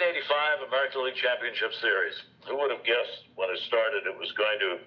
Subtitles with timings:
[0.00, 2.16] 1985 American League Championship Series.
[2.48, 4.80] Who would have guessed when it started it was going to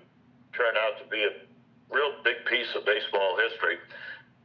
[0.58, 1.38] turn out to be a
[1.94, 3.78] real big piece of baseball history?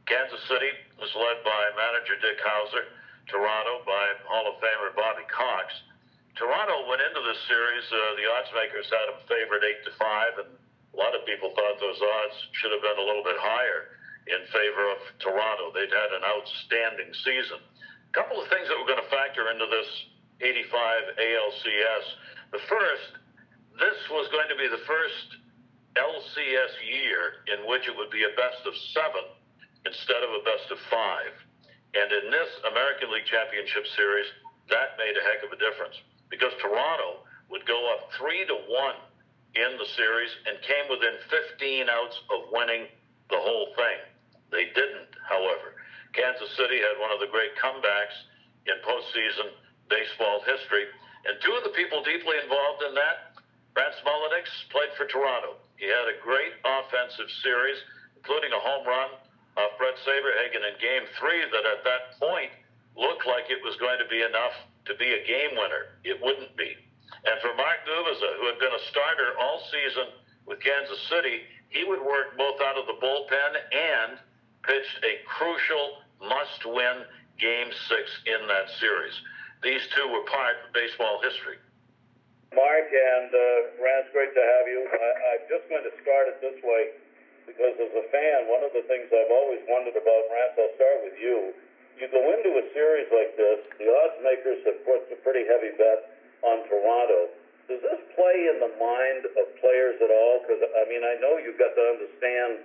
[0.05, 0.69] Kansas City
[1.01, 2.85] was led by manager Dick Howser,
[3.33, 5.73] Toronto by Hall of Famer Bobby Cox.
[6.37, 10.45] Toronto went into this series, uh, the odds makers had them favored 8 to 5,
[10.45, 13.97] and a lot of people thought those odds should have been a little bit higher
[14.29, 15.73] in favor of Toronto.
[15.73, 17.57] They'd had an outstanding season.
[17.57, 19.89] A couple of things that were going to factor into this
[20.41, 22.05] 85 ALCS.
[22.51, 23.11] The first,
[23.79, 25.39] this was going to be the first
[25.95, 29.25] LCS year in which it would be a best of seven
[29.85, 31.33] instead of a best of five.
[31.95, 34.29] And in this American League Championship Series,
[34.69, 35.97] that made a heck of a difference
[36.29, 38.99] because Toronto would go up three to one
[39.57, 41.17] in the series and came within
[41.57, 42.85] 15 outs of winning
[43.33, 43.99] the whole thing.
[44.53, 45.81] They didn't, however.
[46.13, 48.13] Kansas City had one of the great comebacks
[48.69, 49.49] in postseason
[49.89, 50.87] baseball history.
[51.25, 53.35] And two of the people deeply involved in that,
[53.75, 55.59] Rance Mulliniks played for Toronto.
[55.75, 57.77] He had a great offensive series,
[58.15, 59.11] including a home run
[59.57, 62.51] off Bret Saberhagen in game three that at that point
[62.95, 65.99] looked like it was going to be enough to be a game winner.
[66.03, 66.75] It wouldn't be.
[67.25, 70.07] And for Mark Gubicza, who had been a starter all season
[70.45, 74.19] with Kansas City, he would work both out of the bullpen and
[74.63, 77.05] pitched a crucial must win
[77.39, 79.15] game six in that series.
[79.59, 81.59] These two were part of baseball history.
[82.55, 84.79] Mark and uh, Rance, great to have you.
[84.87, 86.95] I, I'm just going to start it this way
[87.45, 90.97] because, as a fan, one of the things I've always wondered about, Rance, I'll start
[91.05, 91.53] with you.
[91.99, 95.75] You go into a series like this, the odds makers have put a pretty heavy
[95.75, 96.15] bet
[96.47, 97.35] on Toronto.
[97.67, 100.41] Does this play in the mind of players at all?
[100.41, 102.63] Because, I mean, I know you've got to understand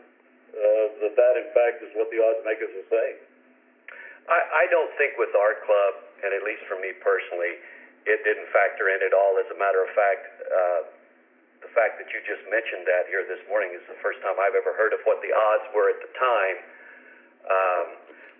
[0.54, 3.18] uh, that that, in fact, is what the odds makers are saying.
[4.30, 5.92] I, I don't think with our club,
[6.24, 7.60] and at least for me personally,
[8.08, 9.36] it didn't factor in at all.
[9.40, 10.80] As a matter of fact, uh,
[11.64, 14.56] the fact that you just mentioned that here this morning is the first time I've
[14.56, 16.56] ever heard of what the odds were at the time.
[17.48, 17.86] Um,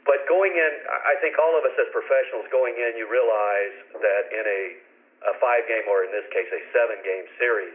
[0.04, 4.28] but going in, I think all of us as professionals going in, you realize that
[4.28, 4.62] in a,
[5.32, 7.72] a five game, or in this case, a seven game series,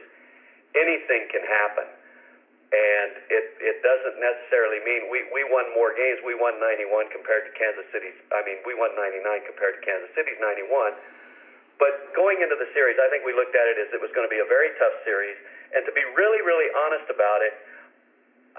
[0.77, 1.89] anything can happen.
[2.69, 6.21] And it, it doesn't necessarily mean we, we won more games.
[6.21, 8.13] We won 91 compared to Kansas City's.
[8.29, 10.69] I mean, we won 99 compared to Kansas City's 91.
[11.81, 14.27] But going into the series, I think we looked at it as it was going
[14.27, 15.33] to be a very tough series.
[15.73, 17.57] And to be really, really honest about it,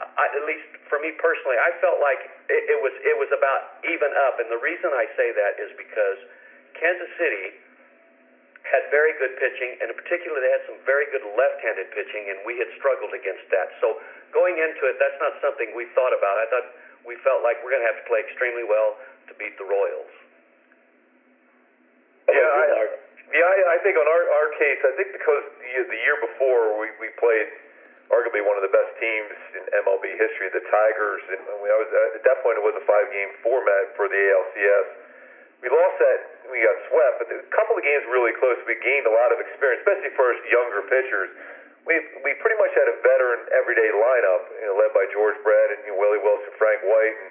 [0.00, 3.78] I, at least for me personally, I felt like it, it was it was about
[3.84, 4.40] even up.
[4.40, 6.18] And the reason I say that is because
[6.74, 7.60] Kansas City
[8.68, 12.44] had very good pitching, and in particular, they had some very good left-handed pitching, and
[12.44, 13.72] we had struggled against that.
[13.80, 13.98] So
[14.30, 16.36] going into it, that's not something we thought about.
[16.38, 16.68] I thought
[17.08, 20.12] we felt like we're going to have to play extremely well to beat the Royals.
[22.30, 22.86] Yeah, I,
[23.34, 26.78] yeah, I, I think on our our case, I think because the, the year before
[26.78, 27.50] we we played
[28.10, 31.90] arguably one of the best teams in MLB history, the Tigers, and we, I was
[32.14, 34.86] at that point it was a five-game format for the ALCS.
[35.62, 38.58] We lost that, we got swept, but a couple of games really close.
[38.66, 41.30] We gained a lot of experience, especially for us younger pitchers.
[41.86, 41.96] We
[42.26, 45.80] we pretty much had a veteran everyday lineup, you know, led by George Brett and
[45.88, 47.30] you know, Willie Wilson, Frank White, and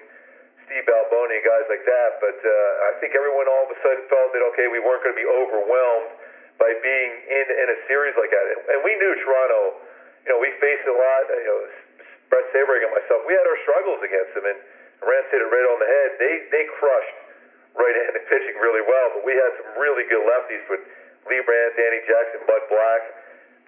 [0.66, 2.10] Steve Balboni, guys like that.
[2.18, 5.14] But uh, I think everyone all of a sudden felt that okay, we weren't going
[5.14, 6.10] to be overwhelmed
[6.58, 9.86] by being in in a series like that, and we knew Toronto.
[10.26, 11.22] You know, we faced a lot.
[11.30, 11.60] You know,
[12.28, 14.58] Bret Saberhagen and myself, we had our struggles against them, and
[15.00, 16.08] Rance hit it right on the head.
[16.18, 17.29] They they crushed
[17.74, 20.82] right-handed pitching really well, but we had some really good lefties with
[21.30, 23.02] Leibrandt, Danny Jackson, Bud Black,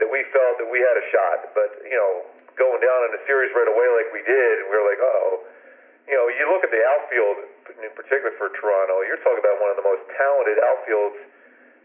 [0.02, 1.38] that we felt that we had a shot.
[1.54, 2.26] But you know,
[2.58, 5.46] going down in the series right away like we did, we were like, oh,
[6.10, 7.46] you know, you look at the outfield
[7.78, 9.06] in particular for Toronto.
[9.06, 11.18] You're talking about one of the most talented outfields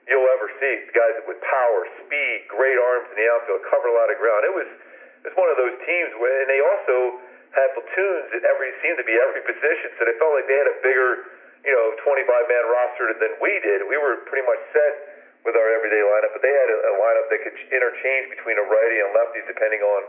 [0.09, 0.73] you'll ever see.
[0.95, 4.41] Guys with power, speed, great arms in the outfield, cover a lot of ground.
[4.47, 4.69] It was
[5.21, 7.19] it was one of those teams where, and they also
[7.53, 10.69] had platoons at every seemed to be every position, so they felt like they had
[10.69, 11.09] a bigger
[11.67, 13.83] you know, 25 man roster than we did.
[13.83, 14.93] We were pretty much set
[15.43, 18.65] with our everyday lineup, but they had a, a lineup that could interchange between a
[18.65, 20.01] righty and lefty depending on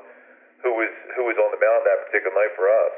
[0.62, 2.94] who was who was on the mound that particular night for us.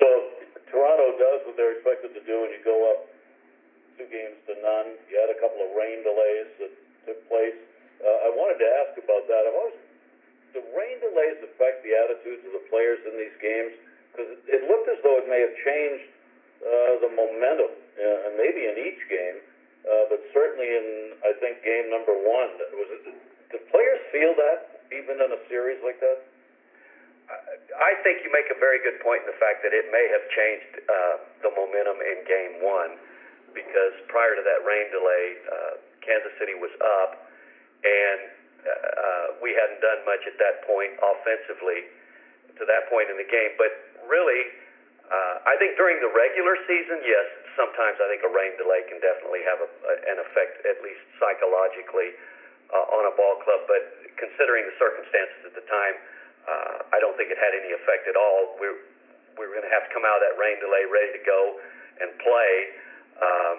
[0.00, 0.08] So
[0.72, 3.12] Toronto does what they're expected to do, and you go up
[4.00, 4.96] two games to none.
[5.12, 6.72] You had a couple of rain delays that
[7.04, 7.56] took place.
[8.00, 9.44] Uh, I wanted to ask about that.
[9.44, 9.78] I've always,
[10.56, 13.91] do rain delays affect the attitudes of the players in these games?
[14.12, 16.08] Because it looked as though it may have changed
[16.60, 19.40] uh, the momentum, uh, maybe in each game,
[19.88, 22.60] uh, but certainly in I think game number one.
[22.76, 23.02] Was it?
[23.50, 26.20] Did players feel that even in a series like that?
[27.72, 30.24] I think you make a very good point in the fact that it may have
[30.36, 33.00] changed uh, the momentum in game one.
[33.54, 37.28] because prior to that rain delay, uh, Kansas City was up,
[37.84, 38.20] and
[38.64, 41.88] uh, uh, we hadn't done much at that point offensively
[42.58, 43.52] to that point in the game.
[43.56, 43.72] But
[44.08, 44.42] really,
[45.10, 47.26] uh, I think during the regular season, yes,
[47.58, 51.02] sometimes I think a rain delay can definitely have a, a, an effect, at least
[51.20, 52.16] psychologically,
[52.72, 53.68] uh, on a ball club.
[53.68, 53.82] But
[54.16, 55.94] considering the circumstances at the time,
[56.48, 58.56] uh, I don't think it had any effect at all.
[58.58, 58.80] We're
[59.38, 61.56] we were going to have to come out of that rain delay ready to go
[62.00, 62.52] and play.
[63.20, 63.56] Um,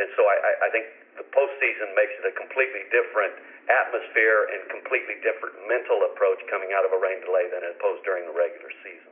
[0.00, 0.88] and so I, I think
[1.20, 3.36] the postseason makes it a completely different
[3.68, 8.02] atmosphere and completely different mental approach coming out of a rain delay than it opposed
[8.02, 9.11] during the regular season.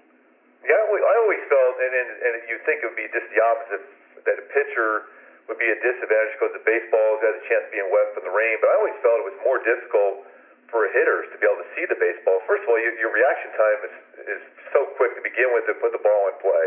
[0.61, 3.85] Yeah, I always felt, and, and, and you think it would be just the opposite,
[4.29, 5.09] that a pitcher
[5.49, 8.35] would be a disadvantage because the baseball has a chance of being wet from the
[8.35, 10.29] rain, but I always felt it was more difficult
[10.69, 12.39] for hitters to be able to see the baseball.
[12.47, 13.95] First of all, your, your reaction time is,
[14.37, 16.67] is so quick to begin with to put the ball in play.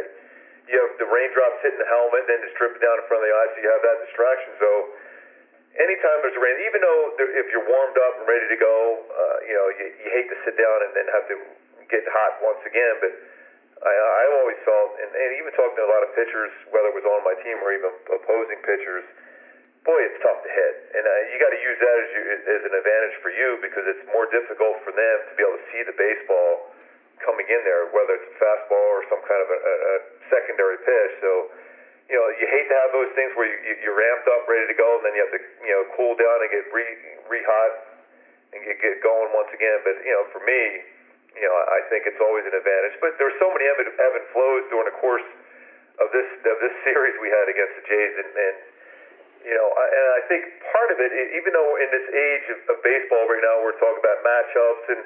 [0.67, 3.35] You have the raindrops hitting the helmet, then just dripping down in front of the
[3.35, 4.51] eyes, so you have that distraction.
[4.59, 4.69] So
[5.79, 7.01] anytime there's rain, even though
[7.39, 8.75] if you're warmed up and ready to go,
[9.07, 11.37] uh, you know, you, you hate to sit down and then have to
[11.87, 12.95] get hot once again.
[12.99, 13.13] But
[13.83, 16.95] I, I always felt, and, and even talking to a lot of pitchers, whether it
[16.95, 19.03] was on my team or even opposing pitchers,
[19.83, 22.21] boy, it's tough to hit, and uh, you got to use that as, you,
[22.55, 25.67] as an advantage for you because it's more difficult for them to be able to
[25.75, 26.71] see the baseball
[27.19, 29.95] coming in there, whether it's a fastball or some kind of a, a
[30.31, 31.13] secondary pitch.
[31.19, 31.51] So,
[32.07, 34.67] you know, you hate to have those things where you, you, you're ramped up, ready
[34.71, 36.83] to go, and then you have to, you know, cool down and get re
[37.27, 37.73] re hot
[38.55, 39.83] and get, get going once again.
[39.83, 40.61] But you know, for me,
[41.33, 42.95] you know, I think it's always an advantage.
[43.01, 45.25] But there were so many ebb and, flows during the course
[46.01, 48.55] of this of this series we had against the Jays, and, and
[49.45, 50.41] you know, and I think
[50.71, 54.01] part of it, even though in this age of, of baseball right now, we're talking
[54.01, 55.01] about matchups and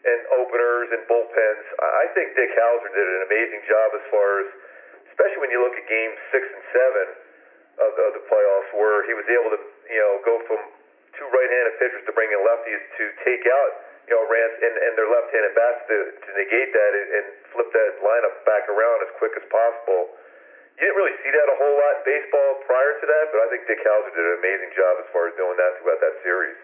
[0.00, 1.64] and openers and bullpens.
[1.76, 4.48] I think Dick Howser did an amazing job as far as,
[5.12, 7.06] especially when you look at games six and seven
[7.84, 9.60] of, of the playoffs, where he was able to,
[9.92, 10.60] you know, go from
[11.20, 13.72] two right-handed pitchers to bring in lefties to take out,
[14.08, 17.68] you know, Rance and, and their left-handed bats to, to negate that and, and flip
[17.72, 20.16] that lineup back around as quick as possible.
[20.80, 23.46] You didn't really see that a whole lot in baseball prior to that, but I
[23.52, 26.56] think Dick Howser did an amazing job as far as doing that throughout that series.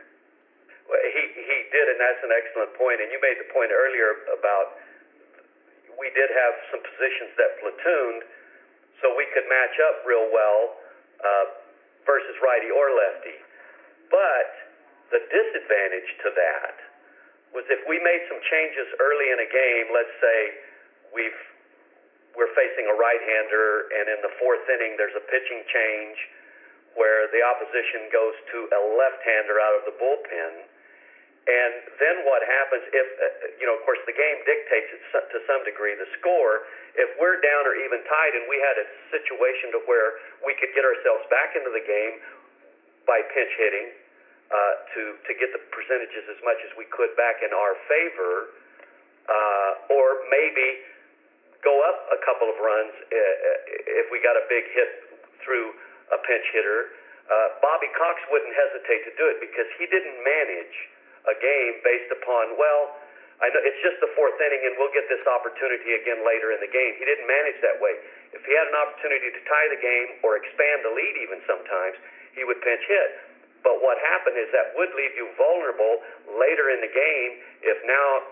[0.88, 3.02] Well, he he did, and that's an excellent point.
[3.02, 4.78] And you made the point earlier about
[5.98, 8.22] we did have some positions that platooned,
[9.02, 10.62] so we could match up real well
[11.20, 11.46] uh,
[12.06, 13.36] versus righty or lefty.
[14.08, 14.48] But
[15.10, 16.74] the disadvantage to that
[17.56, 19.88] was if we made some changes early in a game.
[19.88, 20.38] Let's say
[21.16, 21.40] we've
[22.36, 26.20] we're facing a right-hander, and in the fourth inning there's a pitching change
[26.92, 30.68] where the opposition goes to a left-hander out of the bullpen.
[31.48, 33.24] And then what happens if, uh,
[33.56, 35.00] you know, of course, the game dictates it
[35.32, 36.68] to some degree the score.
[36.92, 40.76] If we're down or even tied, and we had a situation to where we could
[40.76, 42.20] get ourselves back into the game
[43.08, 43.96] by pinch hitting
[44.46, 48.54] uh, to to get the percentages as much as we could back in our favor,
[49.26, 50.86] uh, or maybe
[51.66, 54.90] go up a couple of runs uh, uh, if we got a big hit
[55.42, 55.74] through
[56.14, 56.94] a pinch hitter.
[57.26, 60.76] Uh, Bobby Cox wouldn't hesitate to do it because he didn't manage
[61.26, 63.02] a game based upon, well,
[63.42, 66.62] I know it's just the fourth inning and we'll get this opportunity again later in
[66.62, 66.94] the game.
[66.96, 67.98] He didn't manage that way.
[68.30, 71.98] If he had an opportunity to tie the game or expand the lead even sometimes,
[72.38, 73.25] he would pinch hit.
[73.66, 75.98] But what happened is that would leave you vulnerable
[76.38, 77.30] later in the game
[77.66, 78.22] if now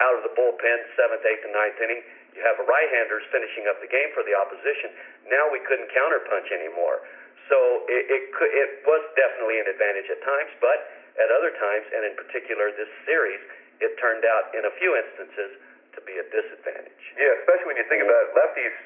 [0.00, 2.00] out of the bullpen, seventh, eighth, and ninth inning,
[2.32, 4.88] you have a right-handers finishing up the game for the opposition.
[5.28, 7.04] Now we couldn't counterpunch anymore.
[7.52, 10.78] So it, it, could, it was definitely an advantage at times, but
[11.20, 13.44] at other times, and in particular this series,
[13.84, 15.60] it turned out in a few instances
[15.92, 17.04] to be a disadvantage.
[17.20, 18.76] Yeah, especially when you think about it, lefties,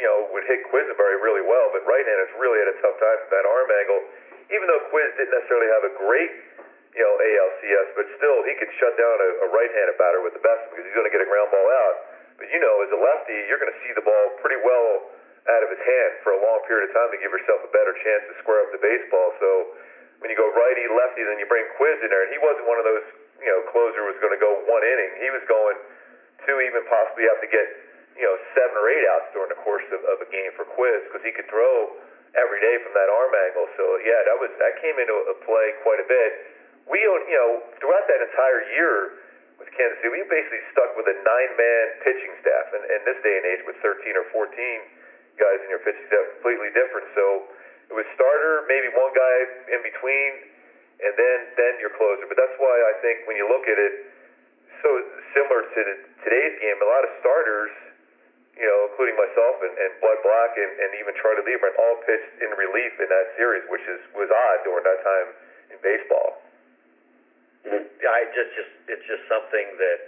[0.00, 3.32] you know, would hit Quisenberry really well, but right-handers really had a tough time with
[3.36, 4.00] that arm angle.
[4.52, 6.32] Even though Quiz didn't necessarily have a great,
[6.92, 10.44] you know, ALCS, but still he could shut down a, a right-handed batter with the
[10.44, 11.96] best because he's going to get a ground ball out.
[12.36, 15.62] But you know, as a lefty, you're going to see the ball pretty well out
[15.62, 18.22] of his hand for a long period of time to give yourself a better chance
[18.32, 19.28] to square up the baseball.
[19.38, 19.76] So
[20.24, 22.80] when you go righty, lefty, then you bring Quiz in there, and he wasn't one
[22.80, 23.04] of those,
[23.44, 25.20] you know, closer was going to go one inning.
[25.20, 25.76] He was going
[26.48, 27.66] two, even possibly have to get,
[28.16, 31.04] you know, seven or eight outs during the course of, of a game for Quiz
[31.08, 31.92] because he could throw
[32.34, 33.66] every day from that arm angle.
[33.78, 36.30] So yeah, that was that came into a play quite a bit.
[36.90, 38.96] We, you know, throughout that entire year
[39.56, 42.66] with Kansas City, we basically stuck with a nine-man pitching staff.
[42.76, 44.52] And in this day and age, with 13 or 14
[45.40, 47.08] guys in your pitching staff, completely different.
[47.16, 47.48] So
[47.88, 49.36] it was starter, maybe one guy
[49.72, 50.30] in between,
[51.00, 52.28] and then then your closer.
[52.28, 53.94] But that's why I think when you look at it,
[54.84, 54.88] so
[55.32, 55.94] similar to the,
[56.28, 57.72] today's game, a lot of starters
[58.54, 62.38] you know, including myself and, and Bud Black and, and even Charlie Leibrandt, all pitched
[62.38, 65.28] in relief in that series, which is was odd during that time
[65.74, 66.38] in baseball.
[67.64, 69.98] I just, just it's just something that,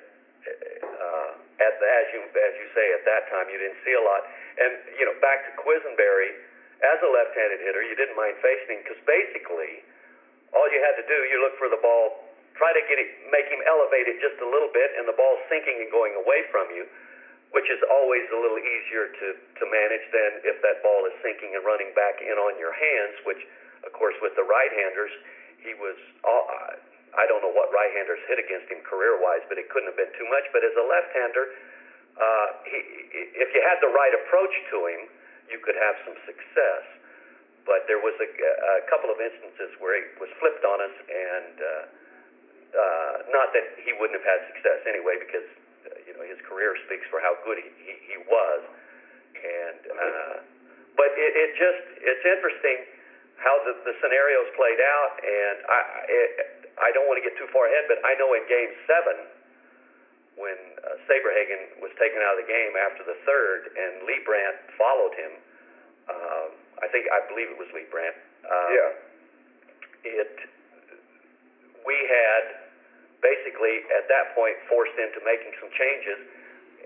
[0.84, 1.30] uh,
[1.64, 4.22] at the, as you as you say, at that time you didn't see a lot.
[4.60, 6.36] And you know, back to Quisenberry,
[6.84, 9.80] as a left-handed hitter, you didn't mind facing him because basically,
[10.52, 12.28] all you had to do, you look for the ball,
[12.60, 15.40] try to get it, make him elevate it just a little bit, and the ball
[15.48, 16.84] sinking and going away from you,
[17.54, 21.54] which is always a little easier to to manage than if that ball is sinking
[21.54, 23.42] and running back in on your hands, which,
[23.86, 25.12] of course, with the right-handers,
[25.62, 25.96] he was.
[26.24, 26.46] All,
[27.16, 30.28] I don't know what right-handers hit against him career-wise, but it couldn't have been too
[30.28, 30.44] much.
[30.52, 31.44] But as a left-hander,
[32.20, 32.76] uh, he,
[33.40, 35.08] if you had the right approach to him,
[35.48, 36.84] you could have some success.
[37.64, 41.54] But there was a, a couple of instances where he was flipped on us, and
[41.56, 41.68] uh,
[42.76, 45.65] uh, not that he wouldn't have had success anyway, because uh,
[46.16, 48.60] you know his career speaks for how good he, he, he was.
[49.36, 50.34] And uh,
[50.96, 52.88] but it, it just it's interesting
[53.36, 56.30] how the, the scenarios played out, and I it,
[56.80, 59.28] I don't want to get too far ahead, but I know in Game Seven
[60.40, 65.12] when uh, Saberhagen was taken out of the game after the third, and Leibrandt followed
[65.16, 65.32] him.
[66.08, 66.48] Um,
[66.80, 68.16] I think I believe it was Leibrandt.
[68.48, 68.90] Um, Yeah.
[70.24, 70.32] It
[71.84, 72.65] we had
[73.26, 76.18] basically at that point forced into making some changes,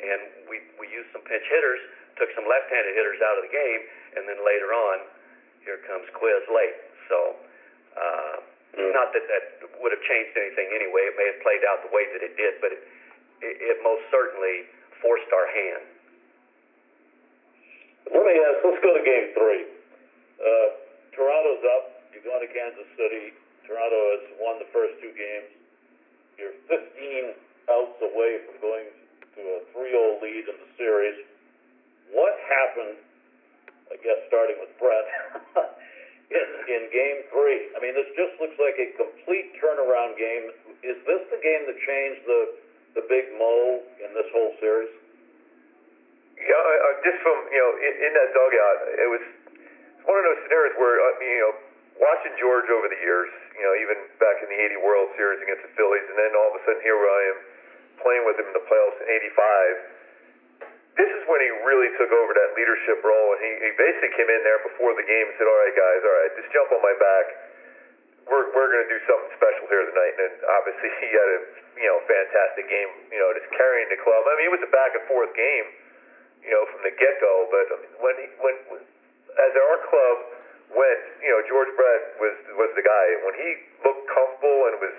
[0.01, 1.85] and we we used some pinch hitters,
[2.17, 3.81] took some left-handed hitters out of the game,
[4.17, 5.05] and then later on,
[5.69, 6.81] here comes Quiz late.
[7.13, 7.37] So.
[7.93, 9.45] Uh, Not that that
[9.83, 11.11] would have changed anything anyway.
[11.11, 12.83] It may have played out the way that it did, but it,
[13.43, 14.63] it, it most certainly
[15.03, 15.83] forced our hand.
[18.15, 19.67] Let me ask, let's go to game three.
[20.39, 20.69] Uh,
[21.19, 21.85] Toronto's up.
[22.15, 23.35] You're going to Kansas City.
[23.67, 25.51] Toronto has won the first two games.
[26.41, 27.37] You're 15
[27.69, 28.89] outs away from going
[29.37, 31.21] to a 3-0 lead in the series.
[32.17, 32.97] What happened,
[33.93, 35.05] I guess starting with Brett,
[36.33, 37.77] in, in game three?
[37.77, 40.49] I mean, this just looks like a complete turnaround game.
[40.81, 42.41] Is this the game that changed the,
[42.97, 44.91] the big mo in this whole series?
[46.41, 49.25] Yeah, I, I, just from you know in, in that dugout, it was
[50.09, 51.53] one of those scenarios where uh, you know
[52.01, 55.65] watching George over the years, you know even back in the '80 World Series against
[55.67, 57.39] the Phillies, and then all of a sudden here I am
[58.03, 60.99] playing with him in the playoffs in '85.
[60.99, 64.29] This is when he really took over that leadership role, and he, he basically came
[64.29, 66.83] in there before the game and said, "All right, guys, all right, just jump on
[66.83, 67.27] my back.
[68.29, 71.41] We're we're going to do something special here tonight." And obviously he had a
[71.81, 74.23] you know fantastic game, you know, just carrying the club.
[74.27, 75.69] I mean, it was a back and forth game
[76.45, 77.49] you know, from the get go.
[77.53, 77.67] But
[78.01, 80.17] when he, when, when as our club
[80.75, 83.07] went, you know, George Brett was was the guy.
[83.27, 83.49] When he
[83.83, 84.97] looked comfortable and was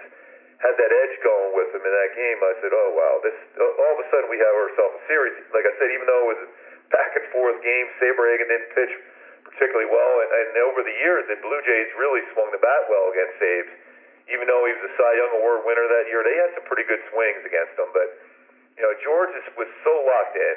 [0.61, 3.63] had that edge going with him in that game, I said, oh wow, this uh,
[3.63, 5.35] all of a sudden we have ourselves a series.
[5.55, 6.49] Like I said, even though it was a
[6.91, 8.93] back and forth game, Saberhagen didn't pitch
[9.47, 13.11] particularly well, and, and over the years, the Blue Jays really swung the bat well
[13.11, 13.73] against Sabes.
[14.31, 16.87] Even though he was a Cy Young Award winner that year, they had some pretty
[16.87, 17.89] good swings against him.
[17.91, 18.15] But
[18.79, 20.55] you know, George is, was so locked in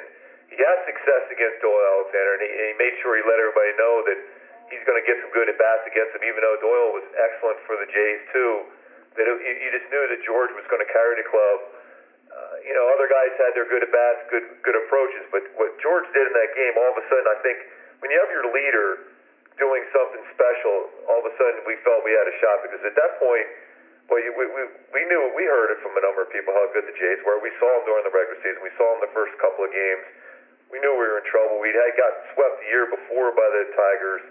[0.49, 3.73] he had success against Doyle Alexander, and he, and he made sure he let everybody
[3.81, 4.19] know that
[4.69, 6.23] he's going to get some good at bats against him.
[6.25, 8.53] Even though Doyle was excellent for the Jays too,
[9.17, 11.57] that it, you just knew that George was going to carry the club.
[12.29, 15.71] Uh, you know, other guys had their good at bats, good good approaches, but what
[15.79, 17.57] George did in that game, all of a sudden, I think
[18.03, 19.15] when you have your leader
[19.55, 22.95] doing something special, all of a sudden we felt we had a shot because at
[22.95, 23.47] that point.
[24.05, 24.61] Well, we, we
[24.93, 27.41] we knew we heard it from a number of people how good the Jays were.
[27.41, 28.61] We saw them during the regular season.
[28.61, 30.05] We saw them the first couple of games
[30.75, 31.61] we knew we were in trouble.
[31.61, 34.23] We had gotten swept the year before by the Tigers.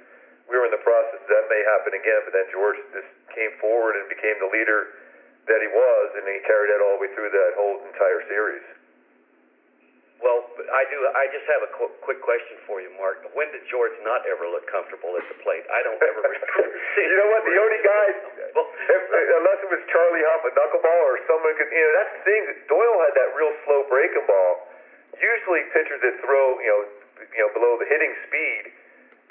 [0.49, 3.97] We were in the process that may happen again, but then George just came forward
[3.97, 4.93] and became the leader
[5.49, 8.65] that he was, and he carried that all the way through that whole entire series.
[10.21, 10.41] Well,
[10.73, 10.97] I do.
[11.05, 13.29] I just have a qu- quick question for you, Mark.
[13.37, 15.69] When did George not ever look comfortable at the plate?
[15.69, 16.41] I don't ever remember
[16.97, 17.45] you know what?
[17.45, 18.07] The only guy,
[18.97, 22.23] if, unless it was Charlie Hough, a knuckleball, or someone could, you know, that's the
[22.25, 22.43] thing.
[22.73, 24.65] Doyle had that real slow breaking ball
[25.21, 26.83] usually pitchers that throw, you know,
[27.31, 28.63] you know, below the hitting speed,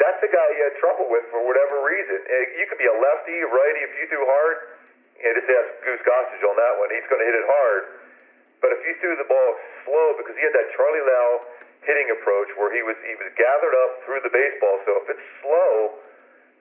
[0.01, 2.17] that's the guy you had trouble with for whatever reason.
[2.17, 3.81] Eh, you could be a lefty, righty.
[3.85, 4.55] If you threw hard,
[5.21, 6.89] you just ask Goose Gossage on that one.
[6.89, 7.83] He's going to hit it hard.
[8.63, 9.51] But if you threw the ball
[9.83, 11.29] slow, because he had that Charlie Lau
[11.83, 14.79] hitting approach where he was he was gathered up through the baseball.
[14.87, 15.99] So if it's slow,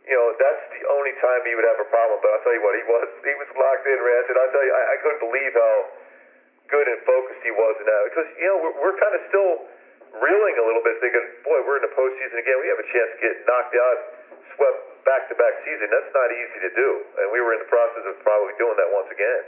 [0.02, 2.18] you know, that's the only time he would have a problem.
[2.18, 4.34] But I'll tell you what, he was he was locked in, Rancid.
[4.34, 5.74] I'll tell you, I, I couldn't believe how
[6.70, 9.52] good and focused he was in that because you know we're, we're kind of still
[10.20, 12.56] reeling a little bit, thinking, boy, we're in the postseason again.
[12.60, 13.98] We have a chance to get knocked out,
[14.56, 15.88] swept back to back season.
[15.88, 16.88] That's not easy to do,
[17.22, 19.42] and we were in the process of probably doing that once again.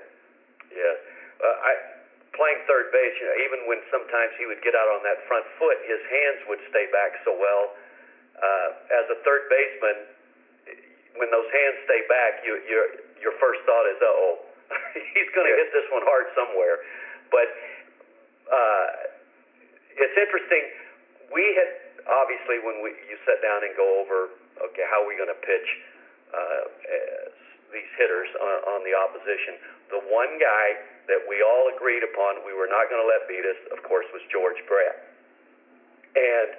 [0.72, 0.96] Yes,
[1.44, 1.72] uh, I
[2.34, 5.46] playing third base, you know, even when sometimes he would get out on that front
[5.54, 7.78] foot, his hands would stay back so well.
[8.34, 10.10] Uh, as a third baseman,
[11.14, 12.84] when those hands stay back, you, your
[13.22, 14.34] your first thought is, "Uh oh,
[15.14, 16.82] he's going to hit this one hard somewhere."
[17.30, 17.48] But
[18.50, 18.86] uh,
[19.98, 20.64] it's interesting.
[21.32, 21.70] We had
[22.04, 24.34] obviously when we you sit down and go over,
[24.70, 25.68] okay, how are we going to pitch
[26.34, 26.64] uh,
[27.72, 29.58] these hitters on, on the opposition?
[29.92, 30.66] The one guy
[31.10, 34.08] that we all agreed upon we were not going to let beat us, of course,
[34.16, 35.12] was George Brett.
[36.16, 36.50] And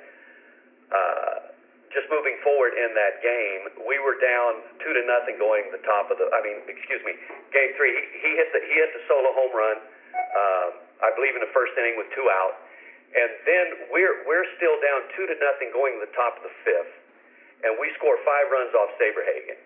[0.92, 1.56] uh,
[1.96, 6.12] just moving forward in that game, we were down two to nothing going the top
[6.12, 6.27] of the.
[6.36, 7.15] I mean, excuse me,
[7.56, 7.96] game three.
[7.96, 9.77] He, he hit the he hit the solo home run.
[10.15, 10.70] Um,
[11.04, 12.56] I believe in the first inning with two out,
[13.15, 16.55] and then we're we're still down two to nothing going to the top of the
[16.67, 16.93] fifth,
[17.63, 19.60] and we score five runs off Saberhagen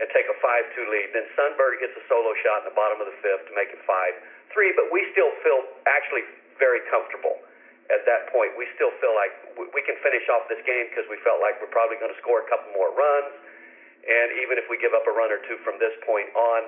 [0.00, 1.12] and take a five-two lead.
[1.12, 3.80] Then Sundberg gets a solo shot in the bottom of the fifth to make it
[3.84, 6.24] five-three, but we still feel actually
[6.56, 7.36] very comfortable
[7.92, 11.20] at that point, we still feel like we can finish off this game because we
[11.20, 13.32] felt like we're probably going to score a couple more runs.
[14.02, 16.60] And even if we give up a run or two from this point on,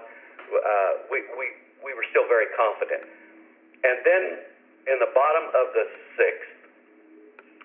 [0.52, 1.46] uh, we, we,
[1.80, 3.08] we were still very confident.
[3.82, 4.22] And then
[4.86, 5.84] in the bottom of the
[6.16, 6.52] sixth,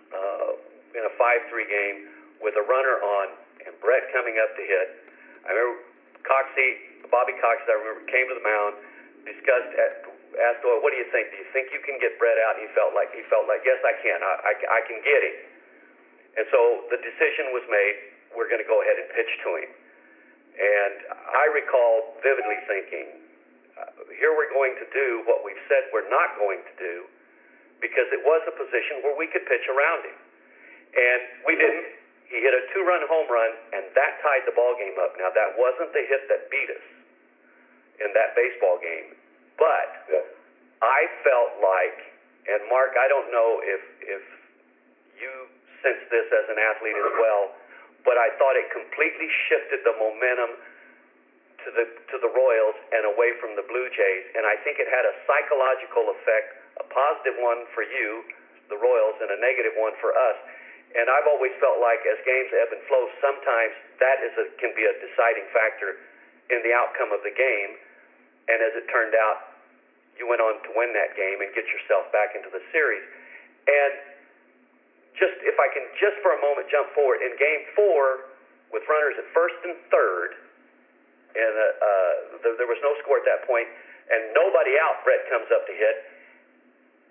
[0.09, 1.97] uh, in a 5 3 game
[2.41, 3.27] with a runner on
[3.67, 4.87] and Brett coming up to hit,
[5.43, 5.83] I remember
[6.23, 8.73] Coxie, Bobby Cox, I remember, came to the mound,
[9.27, 9.75] discussed
[10.37, 11.31] asked Doyle, "What do you think?
[11.31, 13.65] Do you think you can get Brett out?" And he felt like he felt like,
[13.65, 14.21] "Yes, I can.
[14.21, 15.35] I, I, I can get him."
[16.37, 17.95] And so the decision was made.
[18.37, 19.69] We're going to go ahead and pitch to him.
[20.59, 20.95] And
[21.33, 23.07] I recall vividly thinking,
[24.17, 27.07] "Here we're going to do what we've said we're not going to do,"
[27.79, 30.17] because it was a position where we could pitch around him,
[30.95, 31.97] and we didn't.
[32.29, 35.17] He hit a two-run home run, and that tied the ball game up.
[35.17, 36.85] Now that wasn't the hit that beat us
[38.05, 39.17] in that baseball game
[39.59, 40.23] but Yeah.
[40.81, 41.99] I felt like,
[42.47, 44.23] and Mark, I don't know if if
[45.19, 45.31] you
[45.83, 47.51] sense this as an athlete as well,
[48.07, 50.55] but I thought it completely shifted the momentum
[51.69, 54.89] to the to the Royals and away from the Blue Jays, and I think it
[54.89, 58.25] had a psychological effect, a positive one for you,
[58.73, 60.37] the Royals, and a negative one for us.
[60.97, 64.73] And I've always felt like as games ebb and flow, sometimes that is a, can
[64.73, 66.01] be a deciding factor
[66.49, 67.77] in the outcome of the game.
[68.49, 69.53] And as it turned out,
[70.17, 73.05] you went on to win that game and get yourself back into the series.
[73.69, 74.17] And
[75.21, 78.33] just if I can just for a moment jump forward in game four
[78.73, 80.48] with runners at first and third,
[81.35, 83.69] and uh, uh, there, there was no score at that point,
[84.09, 85.03] and nobody out.
[85.05, 85.97] Brett comes up to hit,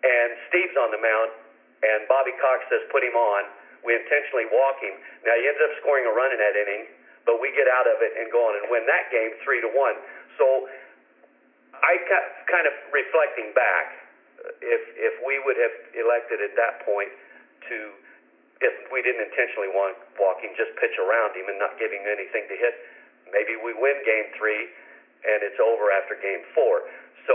[0.02, 1.30] and Steve's on the mound,
[1.82, 3.46] and Bobby Cox says, "Put him on."
[3.86, 4.98] We intentionally walk him.
[5.22, 6.90] Now he ended up scoring a run in that inning,
[7.22, 9.70] but we get out of it and go on and win that game three to
[9.70, 9.94] one.
[10.34, 10.66] So
[11.78, 11.94] I
[12.50, 14.02] kind of reflecting back,
[14.58, 17.10] if if we would have elected at that point
[17.70, 17.76] to,
[18.62, 22.50] if we didn't intentionally want walking, just pitch around him and not giving him anything
[22.50, 22.74] to hit,
[23.32, 24.68] maybe we win game three,
[25.24, 26.86] and it's over after game four.
[27.26, 27.34] So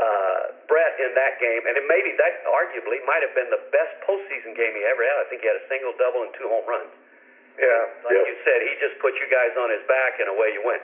[0.00, 3.94] uh, Brett in that game, and it maybe that arguably might have been the best
[4.08, 5.16] postseason game he ever had.
[5.20, 6.92] I think he had a single, double, and two home runs.
[7.60, 8.30] Yeah, like yeah.
[8.30, 10.80] you said, he just put you guys on his back, and away you went.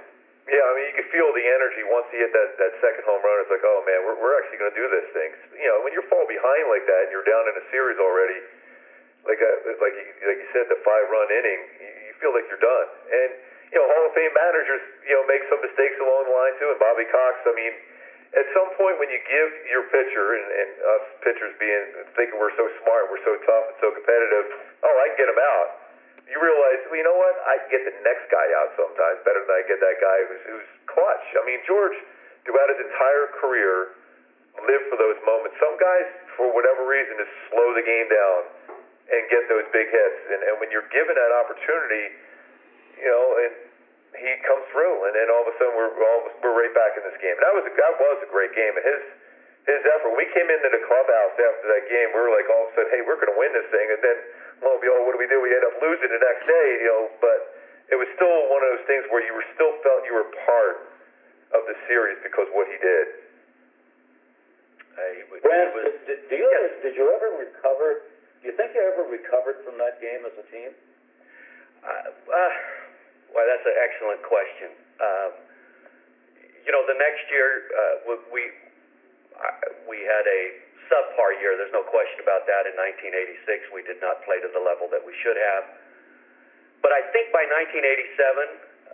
[0.46, 3.18] Yeah, I mean, you could feel the energy once he hit that, that second home
[3.18, 3.42] run.
[3.42, 5.34] It's like, oh man, we're, we're actually going to do this thing.
[5.58, 8.38] You know, when you're fall behind like that and you're down in a series already,
[9.26, 12.46] like a, like you, like you said, the five run inning, you, you feel like
[12.46, 12.88] you're done.
[13.10, 13.30] And
[13.72, 16.68] you know, Hall of Fame managers, you know, make some mistakes along the line too.
[16.70, 17.74] And Bobby Cox, I mean,
[18.36, 22.54] at some point when you give your pitcher and, and us pitchers being thinking we're
[22.54, 24.46] so smart, we're so tough and so competitive,
[24.86, 25.86] oh, I can get him out
[26.26, 27.34] you realize, well, you know what?
[27.46, 30.42] I can get the next guy out sometimes better than I get that guy who's
[30.50, 31.26] who's clutch.
[31.38, 31.94] I mean, George,
[32.42, 33.94] throughout his entire career,
[34.66, 35.54] lived for those moments.
[35.62, 38.40] Some guys, for whatever reason, just slow the game down
[39.06, 40.18] and get those big hits.
[40.34, 42.10] And, and when you're given that opportunity,
[42.96, 43.52] you know, and
[44.16, 47.04] he comes through, and then all of a sudden we're all, we're right back in
[47.04, 47.36] this game.
[47.36, 49.02] And that was a, that was a great game, and his
[49.66, 50.14] his effort.
[50.14, 52.08] We came into the clubhouse after that game.
[52.14, 54.00] We were like all of a sudden, hey, we're going to win this thing, and
[54.00, 54.16] then
[54.62, 55.42] lo and behold, what do we do?
[55.42, 57.02] We end up losing the next day, you know.
[57.18, 57.38] But
[57.90, 60.86] it was still one of those things where you were still felt you were part
[61.54, 63.06] of the series because what he did.
[64.96, 65.76] Uh, Brant,
[66.08, 68.08] did, did, you ever, did you ever recover?
[68.40, 70.72] Do you think you ever recovered from that game as a team?
[71.84, 72.52] Uh, uh,
[73.34, 74.70] well, that's an excellent question.
[75.00, 75.30] Um,
[76.66, 78.42] you know, the next year uh, we
[79.86, 80.40] we had a
[80.90, 81.54] subpar year.
[81.58, 82.66] There's no question about that.
[82.66, 85.64] In 1986, we did not play to the level that we should have.
[86.82, 87.42] But I think by
[87.74, 87.86] 1987,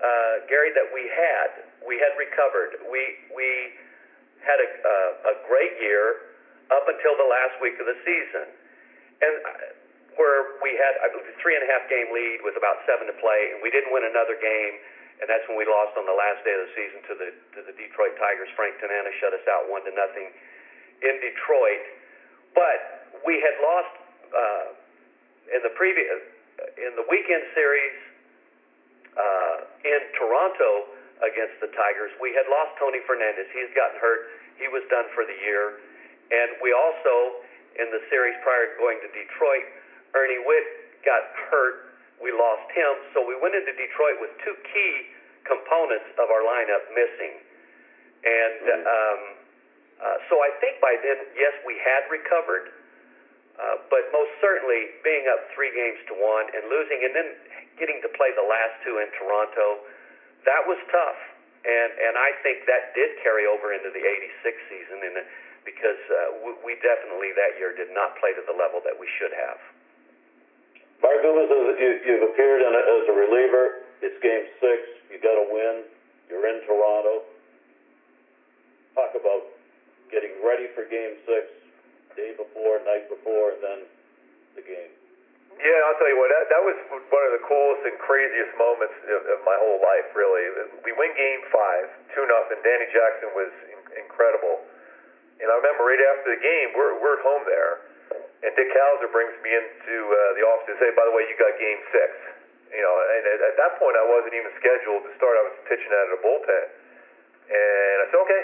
[0.00, 1.50] uh, Gary, that we had
[1.84, 2.80] we had recovered.
[2.88, 3.76] We we
[4.42, 6.34] had a, uh, a great year
[6.72, 8.46] up until the last week of the season,
[9.22, 9.81] and uh,
[10.16, 11.08] where we had a
[11.40, 14.04] three and a half game lead with about seven to play, and we didn't win
[14.04, 14.74] another game,
[15.20, 17.60] and that's when we lost on the last day of the season to the to
[17.64, 18.50] the Detroit Tigers.
[18.54, 20.28] Frank Tanana shut us out one to nothing
[21.02, 21.82] in Detroit,
[22.52, 23.94] but we had lost
[24.32, 24.66] uh,
[25.56, 26.20] in the previous
[26.78, 27.96] in the weekend series
[29.16, 32.10] uh, in Toronto against the Tigers.
[32.18, 33.46] We had lost Tony Fernandez.
[33.54, 34.30] He's gotten hurt.
[34.58, 35.80] He was done for the year.
[36.32, 37.44] And we also,
[37.78, 39.66] in the series prior to going to Detroit,
[40.14, 41.92] Ernie Whitt got hurt.
[42.20, 42.92] We lost him.
[43.16, 44.92] So we went into Detroit with two key
[45.44, 47.34] components of our lineup missing.
[48.22, 49.20] And um,
[49.98, 52.70] uh, so I think by then, yes, we had recovered.
[53.52, 57.28] Uh, but most certainly, being up three games to one and losing, and then
[57.76, 59.84] getting to play the last two in Toronto,
[60.48, 61.20] that was tough.
[61.62, 65.14] And and I think that did carry over into the '86 season, and
[65.62, 69.06] because uh, we, we definitely that year did not play to the level that we
[69.20, 69.60] should have.
[71.02, 73.82] Mark you, you've appeared a, as a reliever.
[74.06, 74.78] It's Game Six.
[75.10, 75.82] You got to win.
[76.30, 77.26] You're in Toronto.
[78.94, 79.50] Talk about
[80.14, 81.50] getting ready for Game Six,
[82.14, 83.80] day before, night before, and then
[84.54, 84.94] the game.
[85.58, 86.30] Yeah, I'll tell you what.
[86.30, 90.06] That, that was one of the coolest and craziest moments of, of my whole life.
[90.14, 92.62] Really, we win Game Five, two nothing.
[92.62, 94.62] Danny Jackson was in, incredible,
[95.42, 97.91] and I remember right after the game, we're we're at home there,
[98.42, 101.34] and Dick Howser brings me into uh, the office and say, "By the way, you
[101.38, 102.10] got Game Six.
[102.72, 105.36] You know, and at, at that point, I wasn't even scheduled to start.
[105.36, 106.64] I was pitching out of the bullpen,
[107.52, 108.42] and I said, "Okay."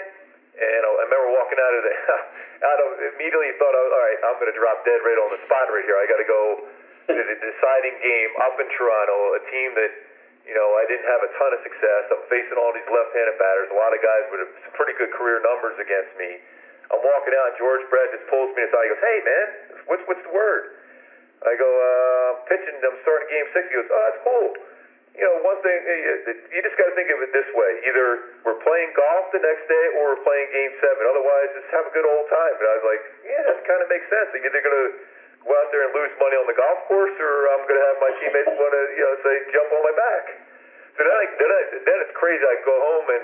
[0.59, 1.93] And I remember walking out of the,
[2.69, 5.71] out of immediately thought, all right, I'm going to drop dead right on the spot
[5.71, 5.95] right here.
[5.95, 6.67] I got to go
[7.07, 9.91] to the deciding game up in Toronto, a team that,
[10.43, 12.11] you know, I didn't have a ton of success.
[12.11, 15.39] I'm facing all these left-handed batters, a lot of guys with some pretty good career
[15.39, 16.43] numbers against me.
[16.89, 18.83] I'm walking out, and George Brett just pulls me aside.
[18.85, 19.47] He goes, "Hey, man,
[19.85, 20.73] what's what's the word?"
[21.45, 22.75] I go, uh, "I'm pitching.
[22.81, 23.69] I'm starting game six.
[23.69, 24.47] He goes, "Oh, that's cool."
[25.19, 28.07] You know, one thing you just got to think of it this way: either
[28.41, 31.05] we're playing golf the next day, or we're playing game seven.
[31.05, 32.55] Otherwise, just have a good old time.
[32.57, 34.29] And I was like, "Yeah, that kind of makes sense.
[34.33, 34.89] I'm either going to
[35.45, 37.97] go out there and lose money on the golf course, or I'm going to have
[38.01, 40.23] my teammates want to, you know, say jump on my back."
[40.97, 42.43] So then, I, then, I, then it's crazy.
[42.43, 43.23] I go home and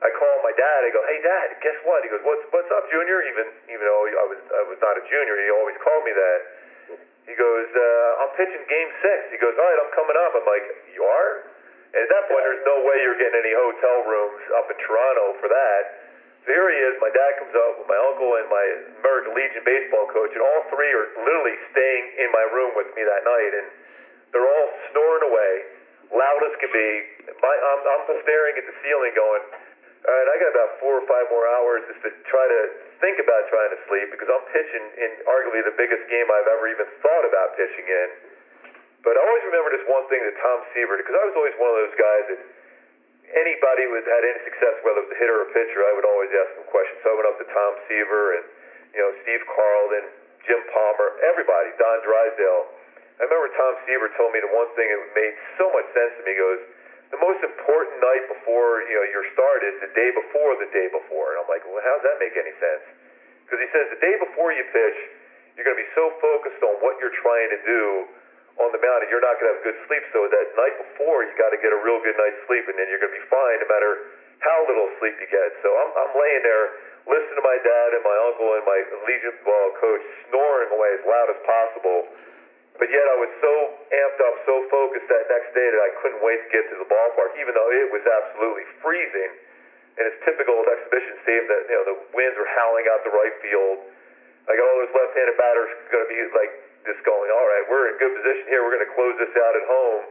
[0.00, 0.78] I call my dad.
[0.84, 4.04] I go, "Hey, Dad, guess what?" He goes, "What's What's up, Junior?" Even even though
[4.08, 6.40] I was I was not a junior, he always called me that.
[7.28, 9.28] He goes, uh, "I'm pitching Game Six.
[9.28, 10.64] He goes, "All right, I'm coming up." I'm like,
[10.96, 11.44] "You are?"
[11.92, 15.36] And at that point, there's no way you're getting any hotel rooms up in Toronto
[15.42, 15.82] for that.
[16.46, 16.96] So here he is.
[17.02, 18.66] My dad comes up with my uncle and my
[19.04, 23.04] American Legion baseball coach, and all three are literally staying in my room with me
[23.04, 23.66] that night, and
[24.32, 25.52] they're all snoring away,
[26.14, 26.88] loud as can be.
[27.42, 29.42] My, I'm, I'm staring at the ceiling, going,
[30.06, 32.60] "All right, I got about four or five more hours just to try to
[33.04, 36.66] think about trying to sleep because I'm pitching in arguably the biggest game I've ever
[36.72, 38.08] even thought about pitching in."
[39.00, 41.72] But I always remember this one thing that Tom Seaver, because I was always one
[41.72, 42.40] of those guys that
[43.32, 46.04] anybody who had any success, whether it was a hitter or a pitcher, I would
[46.04, 47.00] always ask them questions.
[47.00, 48.44] So I went up to Tom Seaver and
[48.92, 50.04] you know Steve Carlton,
[50.44, 52.62] Jim Palmer, everybody, Don Drysdale.
[53.20, 56.22] I remember Tom Seaver told me the one thing that made so much sense to
[56.24, 56.32] me.
[56.32, 56.60] He goes,
[57.10, 60.86] the most important night before you know your start is the day before the day
[60.94, 61.34] before.
[61.34, 62.86] And I'm like, well, how does that make any sense?
[63.46, 64.98] Because he says the day before you pitch,
[65.58, 67.82] you're going to be so focused on what you're trying to do
[68.62, 70.04] on the mound, and you're not going to have good sleep.
[70.14, 72.86] So that night before, you got to get a real good night's sleep, and then
[72.86, 73.92] you're going to be fine no matter
[74.40, 75.50] how little sleep you get.
[75.60, 76.66] So I'm, I'm laying there,
[77.10, 81.02] listening to my dad and my uncle and my Legion ball coach snoring away as
[81.04, 81.98] loud as possible.
[82.80, 83.52] But yet I was so
[83.92, 86.88] amped up, so focused that next day that I couldn't wait to get to the
[86.88, 89.32] ballpark, even though it was absolutely freezing.
[90.00, 93.12] And it's typical of exhibition stadium that you know the winds were howling out the
[93.12, 93.84] right field.
[94.48, 96.52] Got oh, all those left-handed batters going to be like
[96.88, 98.64] just going, all right, we're in good position here.
[98.64, 100.02] We're going to close this out at home.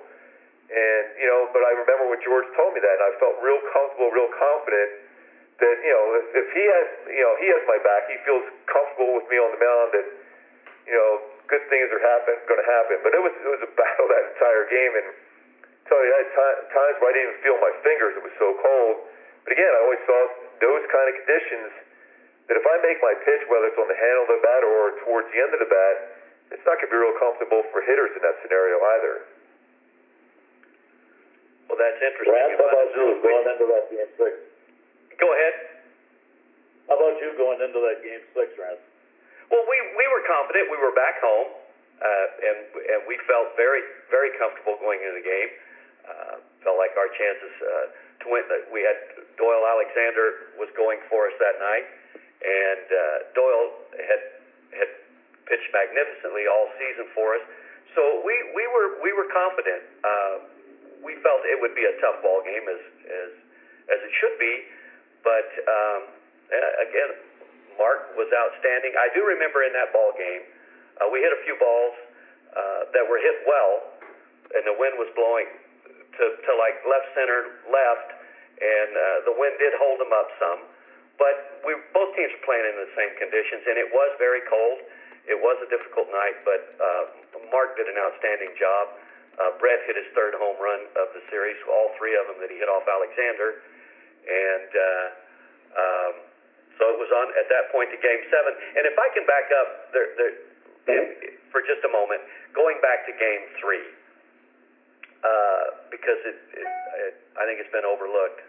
[0.70, 3.58] And, you know, but I remember when George told me that, and I felt real
[3.74, 4.90] comfortable, real confident
[5.60, 8.46] that, you know, if, if he has, you know, he has my back, he feels
[8.70, 10.08] comfortable with me on the mound that,
[10.86, 11.12] you know,
[11.50, 12.96] good things are happen, going to happen.
[13.02, 14.94] But it was, it was a battle that entire game.
[15.02, 18.14] And I tell you, I had t- times where I didn't even feel my fingers.
[18.16, 18.96] It was so cold.
[19.44, 20.20] But again, I always saw
[20.62, 21.72] those kind of conditions
[22.50, 24.82] that if I make my pitch, whether it's on the handle of the bat or
[25.06, 25.96] towards the end of the bat,
[26.50, 29.16] it's not going to be real comfortable for hitters in that scenario either.
[31.70, 32.34] Well, that's interesting.
[32.34, 34.34] Rance, how about you going into that game six?
[35.22, 35.56] Go ahead.
[36.90, 38.82] How about you going into that game six, Rance?
[39.50, 40.70] Well, we we were confident.
[40.70, 41.50] We were back home,
[42.02, 43.82] uh, and and we felt very
[44.14, 45.50] very comfortable going into the game.
[46.06, 47.86] Uh, felt like our chances uh,
[48.22, 48.46] to win.
[48.70, 48.98] We had
[49.38, 51.86] Doyle Alexander was going for us that night,
[52.46, 53.02] and uh,
[53.34, 54.22] Doyle had
[54.74, 54.90] had
[55.50, 57.44] pitched magnificently all season for us.
[57.98, 59.82] So we, we were we were confident.
[60.06, 60.36] Uh,
[61.02, 63.32] we felt it would be a tough ball game as as
[63.90, 64.54] as it should be,
[65.26, 66.02] but um,
[66.86, 67.29] again,
[67.80, 68.94] Mark was outstanding.
[69.00, 70.44] I do remember in that ball game,
[71.00, 71.96] uh, we hit a few balls
[72.52, 73.74] uh, that were hit well,
[74.54, 75.48] and the wind was blowing
[76.20, 78.10] to, to like left center left,
[78.60, 80.60] and uh, the wind did hold them up some.
[81.16, 84.84] But we both teams were playing in the same conditions, and it was very cold.
[85.28, 88.98] It was a difficult night, but uh, Mark did an outstanding job.
[89.40, 92.52] Uh, Brett hit his third home run of the series, all three of them that
[92.52, 93.64] he hit off Alexander,
[94.28, 95.08] and uh,
[95.80, 96.14] um,
[96.80, 98.56] so it was on at that point to Game Seven.
[98.80, 100.34] And if I can back up there, there,
[101.52, 102.24] for just a moment,
[102.56, 103.84] going back to Game Three,
[105.20, 108.40] uh, because it, it, it, I think it's been overlooked.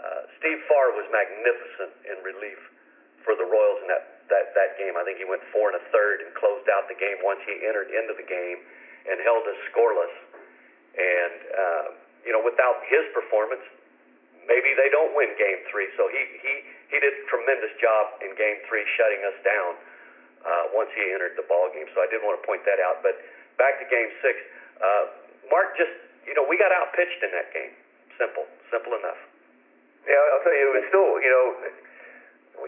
[0.00, 2.60] Uh, Steve Farr was magnificent in relief
[3.24, 4.96] for the Royals in that, that, that game.
[4.96, 7.64] I think he went four and a third and closed out the game once he
[7.64, 8.60] entered into the game
[9.08, 10.14] and held us scoreless.
[10.96, 11.86] And, uh,
[12.24, 13.64] you know, without his performance,
[14.46, 15.88] maybe they don't win game three.
[15.96, 16.54] So he, he,
[16.90, 19.70] he did a tremendous job in game three shutting us down
[20.46, 21.86] uh, once he entered the ball game.
[21.94, 23.02] So I did want to point that out.
[23.02, 23.18] But
[23.58, 24.34] back to game six,
[24.78, 25.04] uh,
[25.50, 25.94] Mark just,
[26.26, 27.74] you know, we got outpitched in that game.
[28.18, 29.18] Simple, simple enough.
[30.06, 31.46] Yeah, I'll tell you, it was still, you know,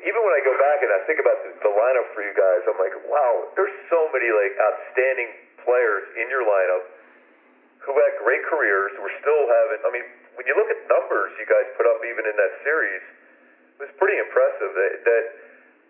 [0.02, 2.61] even when I go back and I think about the, the lineup for you guys,
[2.68, 5.31] I'm like, wow, there's so many like outstanding
[5.64, 6.85] players in your lineup
[7.87, 8.92] who had great careers.
[9.00, 9.81] We're still having.
[9.87, 13.00] I mean, when you look at numbers you guys put up even in that series,
[13.78, 14.67] it was pretty impressive.
[14.78, 15.24] That, that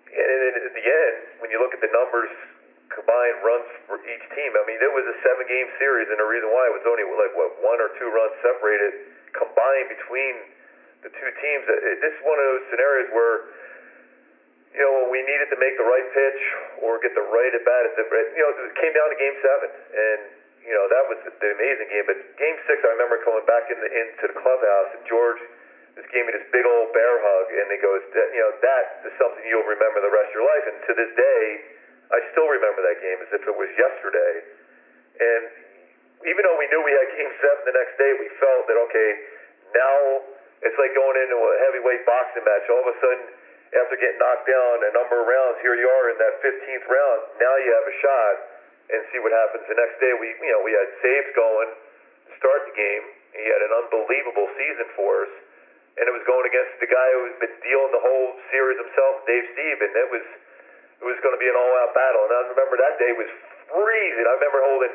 [0.09, 2.33] and then at the end, when you look at the numbers
[2.88, 6.48] combined runs for each team, I mean, it was a seven-game series, and the reason
[6.48, 10.35] why it was only like what one or two runs separated combined between
[11.05, 11.62] the two teams.
[11.68, 13.37] This is one of those scenarios where
[14.74, 16.42] you know, we needed to make the right pitch
[16.85, 19.70] or get the right at bat at you know, it came down to Game Seven,
[19.74, 20.20] and
[20.64, 22.05] you know that was the amazing game.
[22.05, 25.40] But Game Six, I remember coming back in the, into the clubhouse, and George
[25.99, 29.15] just gave me this big old bear hug, and he goes, you know, that is
[29.19, 30.65] something you'll remember the rest of your life.
[30.71, 31.45] And to this day,
[32.15, 34.35] I still remember that game as if it was yesterday.
[35.19, 35.45] And
[36.25, 39.11] even though we knew we had Game Seven the next day, we felt that okay,
[39.75, 39.99] now
[40.63, 42.65] it's like going into a heavyweight boxing match.
[42.71, 43.27] All of a sudden
[43.77, 47.21] after getting knocked down a number of rounds, here you are in that 15th round.
[47.37, 48.35] Now you have a shot
[48.89, 49.69] and see what happens.
[49.69, 53.05] The next day, we you know we had Sabes going to start the game.
[53.37, 55.33] He had an unbelievable season for us,
[55.99, 59.47] and it was going against the guy who's been dealing the whole series himself, Dave
[59.55, 60.27] Stieb, and it was
[60.99, 62.27] it was going to be an all-out battle.
[62.27, 63.31] And I remember that day was
[63.71, 64.27] freezing.
[64.27, 64.95] I remember holding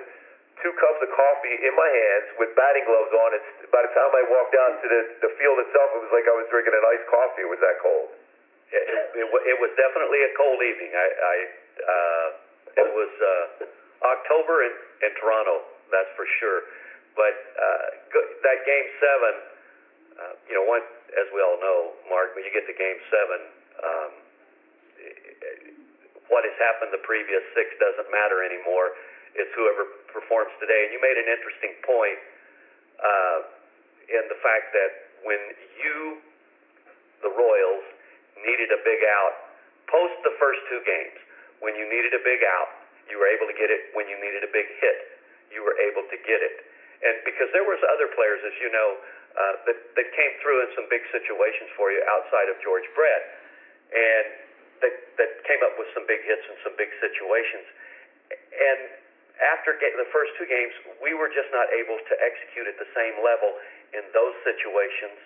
[0.60, 3.30] two cups of coffee in my hands with batting gloves on.
[3.40, 6.28] And by the time I walked out to the, the field itself, it was like
[6.28, 7.48] I was drinking an iced coffee.
[7.48, 8.12] It was that cold.
[8.76, 8.84] It,
[9.16, 10.92] it, it was definitely a cold evening.
[10.92, 11.36] I, I
[11.88, 12.28] uh,
[12.84, 13.46] it was uh,
[14.04, 14.74] October in,
[15.08, 16.68] in Toronto, that's for sure.
[17.16, 17.86] But uh,
[18.44, 19.34] that game seven,
[20.20, 20.84] uh, you know, one,
[21.18, 23.40] as we all know, Mark, when you get to game seven,
[23.82, 24.12] um,
[26.30, 28.96] what has happened the previous six doesn't matter anymore.
[29.34, 30.90] It's whoever performs today.
[30.90, 32.20] And you made an interesting point
[33.02, 33.40] uh,
[34.10, 34.92] in the fact that
[35.26, 35.42] when
[35.82, 36.22] you,
[37.26, 37.86] the Royals,
[38.42, 39.34] needed a big out.
[39.90, 41.18] Post the first two games,
[41.62, 42.72] when you needed a big out,
[43.08, 43.94] you were able to get it.
[43.94, 44.98] When you needed a big hit,
[45.54, 46.56] you were able to get it.
[47.04, 48.90] And because there was other players, as you know,
[49.34, 53.24] uh, that that came through in some big situations for you outside of George Brett,
[53.94, 54.28] and
[54.86, 57.66] that that came up with some big hits and some big situations.
[58.34, 58.80] And
[59.58, 63.18] after the first two games, we were just not able to execute at the same
[63.22, 63.58] level
[63.98, 65.18] in those situations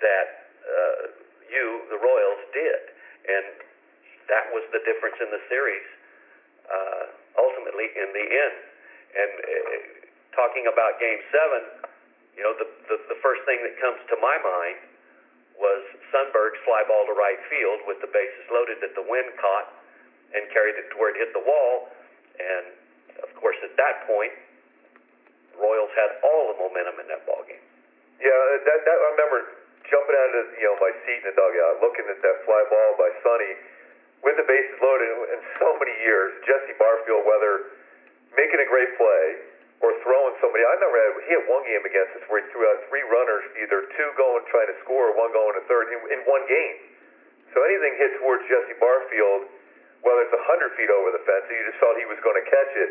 [0.00, 0.28] that.
[0.62, 2.80] Uh, you, the Royals, did.
[3.28, 3.46] And
[4.28, 5.88] that was the difference in the series,
[6.68, 7.04] uh,
[7.40, 8.56] ultimately, in the end.
[9.16, 9.48] And uh,
[10.36, 11.88] talking about Game 7,
[12.38, 14.78] you know, the, the, the first thing that comes to my mind
[15.58, 15.82] was
[16.14, 19.74] Sundberg's fly ball to right field with the bases loaded that the wind caught
[20.38, 21.90] and carried it to where it hit the wall.
[22.38, 22.70] And,
[23.26, 24.30] of course, at that point,
[25.58, 27.58] Royals had all the momentum in that ball game.
[28.22, 29.58] Yeah, that, that I remember
[29.90, 32.90] jumping out of you know my seat in the dugout, looking at that fly ball
[32.94, 33.52] by Sonny
[34.22, 35.34] with the bases loaded.
[35.34, 37.74] In so many years, Jesse Barfield, whether
[38.38, 39.47] making a great play
[39.78, 41.10] or throwing somebody, I never had.
[41.14, 44.08] Uh, he had one game against us where he threw out three runners, either two
[44.18, 46.76] going trying to score, or one going to third in, in one game.
[47.54, 49.46] So anything hit towards Jesse Barfield,
[50.02, 52.46] whether it's a hundred feet over the fence, you just felt he was going to
[52.46, 52.90] catch it.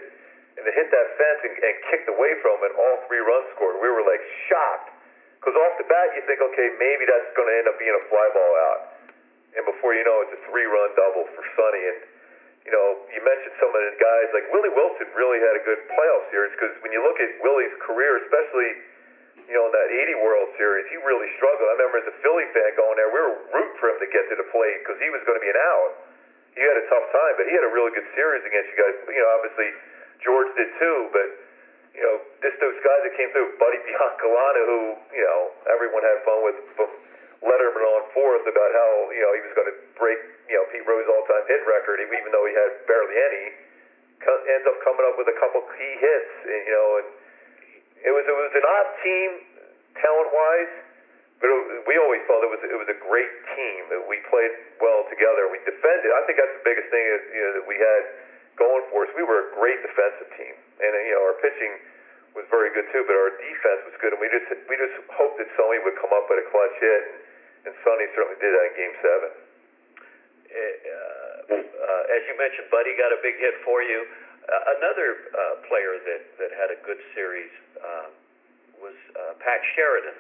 [0.58, 3.78] and to hit that fence and, and kicked away from it, all three runs scored.
[3.84, 4.90] We were like shocked
[5.38, 8.04] because off the bat you think, okay, maybe that's going to end up being a
[8.10, 8.82] fly ball out,
[9.54, 11.84] and before you know, it's a three-run double for Sonny.
[11.84, 12.00] And
[12.68, 15.82] you know, you mentioned some of the guys like Willie Wilson really had a good
[15.90, 18.70] playoff series because when you look at Willie's career, especially
[19.42, 21.66] you know in that '80 World Series, he really struggled.
[21.66, 24.30] I remember as a Philly fan going there, we were rooting for him to get
[24.30, 25.92] to the plate because he was going to be an out.
[26.54, 28.94] He had a tough time, but he had a really good series against you guys.
[29.10, 29.70] You know, obviously
[30.22, 31.28] George did too, but
[31.98, 36.22] you know, just those guys that came through, Buddy Biancalana, who you know everyone had
[36.22, 36.58] fun with
[37.42, 40.84] Letterman on forth about how you know he was going to break you know Pete
[40.88, 43.46] Rose's all-time hit record, even though he had barely any.
[44.28, 47.08] Ends up coming up with a couple key hits, and, you know, and
[48.04, 49.30] it was it was an odd team
[49.96, 50.74] talent-wise,
[51.40, 53.88] but it, we always felt it was it was a great team.
[54.10, 54.52] We played
[54.84, 55.48] well together.
[55.48, 56.12] We defended.
[56.12, 58.02] I think that's the biggest thing that, you know, that we had
[58.60, 59.12] going for us.
[59.16, 61.74] We were a great defensive team, and you know our pitching
[62.36, 65.40] was very good too, but our defense was good, and we just we just hoped
[65.40, 68.66] that Sonny would come up with a clutch hit, and, and Sonny certainly did that
[68.70, 69.32] in Game Seven.
[70.48, 74.08] Uh, uh, as you mentioned, Buddy got a big hit for you.
[74.48, 77.52] Uh, another uh, player that, that had a good series
[77.84, 78.08] uh,
[78.80, 80.16] was uh, Pat Sheridan.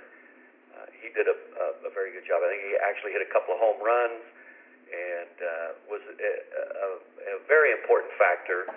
[0.75, 2.43] Uh, he did a, a, a very good job.
[2.43, 4.23] I think he actually hit a couple of home runs
[4.87, 5.47] and uh,
[5.87, 6.87] was a, a,
[7.35, 8.67] a very important factor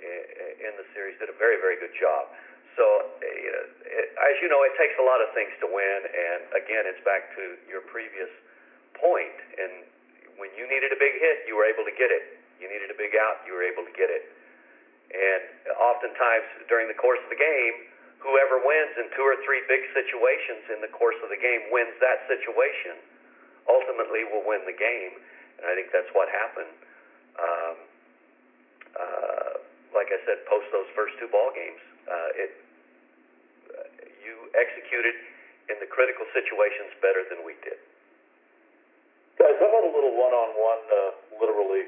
[0.00, 0.20] in,
[0.64, 1.16] in the series.
[1.20, 2.32] Did a very, very good job.
[2.76, 2.84] So,
[3.24, 6.00] know, it, as you know, it takes a lot of things to win.
[6.08, 8.28] And again, it's back to your previous
[9.00, 9.36] point.
[9.56, 9.84] And
[10.36, 12.36] when you needed a big hit, you were able to get it.
[12.60, 14.32] You needed a big out, you were able to get it.
[15.12, 19.84] And oftentimes during the course of the game, whoever wins in two or three big
[19.92, 22.96] situations in the course of the game wins that situation,
[23.68, 25.20] ultimately will win the game.
[25.60, 26.74] And I think that's what happened.
[27.36, 27.76] Um,
[28.96, 29.52] uh,
[29.92, 32.50] like I said, post those first two ball games, uh, it
[33.72, 33.88] uh,
[34.24, 35.16] you executed
[35.68, 37.76] in the critical situations better than we did.
[39.36, 41.84] Guys, how about a little one-on-one, uh, literally,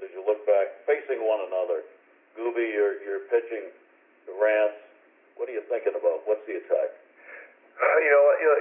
[0.00, 1.84] as you look back, facing one another?
[2.32, 3.68] Gooby, you're, you're pitching
[4.24, 4.72] the Rance.
[5.36, 6.24] What are you thinking about?
[6.24, 6.88] What's the attack?
[7.76, 8.58] Uh, you know, you know,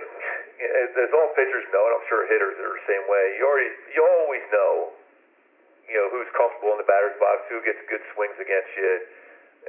[0.91, 3.23] as, all pitchers know, and I'm sure hitters are the same way.
[3.39, 4.71] You already, you always know,
[5.87, 8.93] you know, who's comfortable in the batter's box, who gets good swings against you.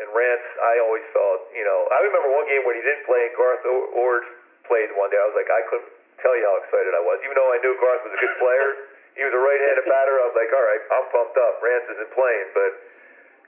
[0.03, 3.23] And Rance, I always felt, you know, I remember one game when he didn't play
[3.23, 4.27] and Garth Iorg
[4.67, 5.19] played one day.
[5.23, 7.19] I was like, I couldn't tell you how excited I was.
[7.23, 8.69] Even though I knew Garth was a good player,
[9.19, 10.15] he was a right-handed batter.
[10.19, 11.63] I was like, all right, I'm pumped up.
[11.63, 12.73] Rance isn't playing, but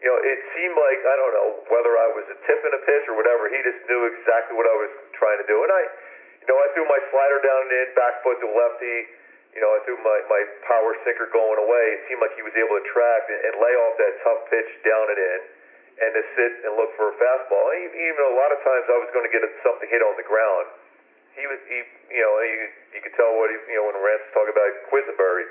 [0.00, 2.82] you know, it seemed like I don't know whether I was a tip in a
[2.88, 3.52] pitch or whatever.
[3.52, 5.82] He just knew exactly what I was trying to do, and I,
[6.40, 9.20] you know, I threw my slider down and in, back foot to lefty.
[9.52, 12.00] You know, I threw my my power sinker going away.
[12.00, 14.70] It seemed like he was able to track and, and lay off that tough pitch
[14.88, 15.40] down and in,
[16.00, 17.68] and to sit and look for a fastball.
[17.92, 20.79] Even a lot of times I was going to get something hit on the ground.
[21.38, 21.78] He was, he,
[22.10, 22.64] you know, you,
[22.96, 25.46] you could tell what he, you know, when Rance was talking about Quisenberry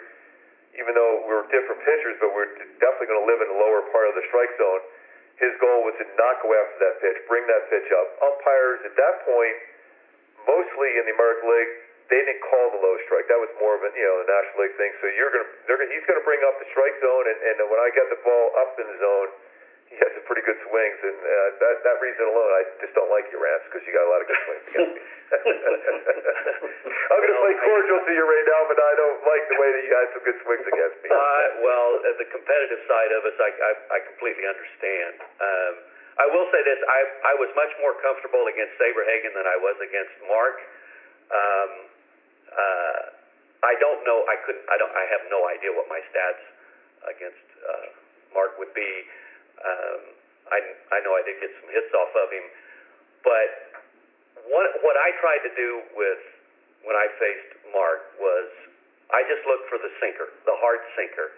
[0.78, 3.60] even though we were different pitchers, but we are definitely going to live in the
[3.60, 4.82] lower part of the strike zone.
[5.42, 8.08] His goal was to not go after that pitch, bring that pitch up.
[8.22, 9.58] Umpires at that point,
[10.46, 11.74] mostly in the American League,
[12.12, 13.30] they didn't call the low strike.
[13.32, 14.92] That was more of a you know a National League thing.
[14.98, 17.78] So you're gonna, they're gonna he's gonna bring up the strike zone, and, and when
[17.78, 19.30] I get the ball up in the zone,
[19.90, 23.10] he has some pretty good swings, and uh, that that reason alone, I just don't
[23.10, 25.02] like you, Rance, because you got a lot of good swings against me.
[27.10, 29.70] I'm going to play cordial to you right now, but I don't like the way
[29.74, 31.10] that you had some good swings against me.
[31.10, 31.90] Uh, well,
[32.22, 35.22] the competitive side of us, I, I, I completely understand.
[35.42, 35.74] Um,
[36.20, 37.00] I will say this: I
[37.32, 40.58] I was much more comfortable against Saberhagen than I was against Mark.
[41.32, 41.72] Um,
[42.52, 43.02] uh,
[43.64, 44.22] I don't know.
[44.28, 44.66] I couldn't.
[44.68, 44.92] I don't.
[44.94, 46.44] I have no idea what my stats
[47.08, 47.88] against uh,
[48.36, 48.92] Mark would be.
[49.60, 50.02] Um,
[50.50, 50.60] I
[50.96, 52.46] I know I did get some hits off of him,
[53.22, 53.50] but
[54.50, 56.22] what what I tried to do with
[56.88, 58.48] when I faced Mark was
[59.12, 61.34] I just looked for the sinker, the hard sinker,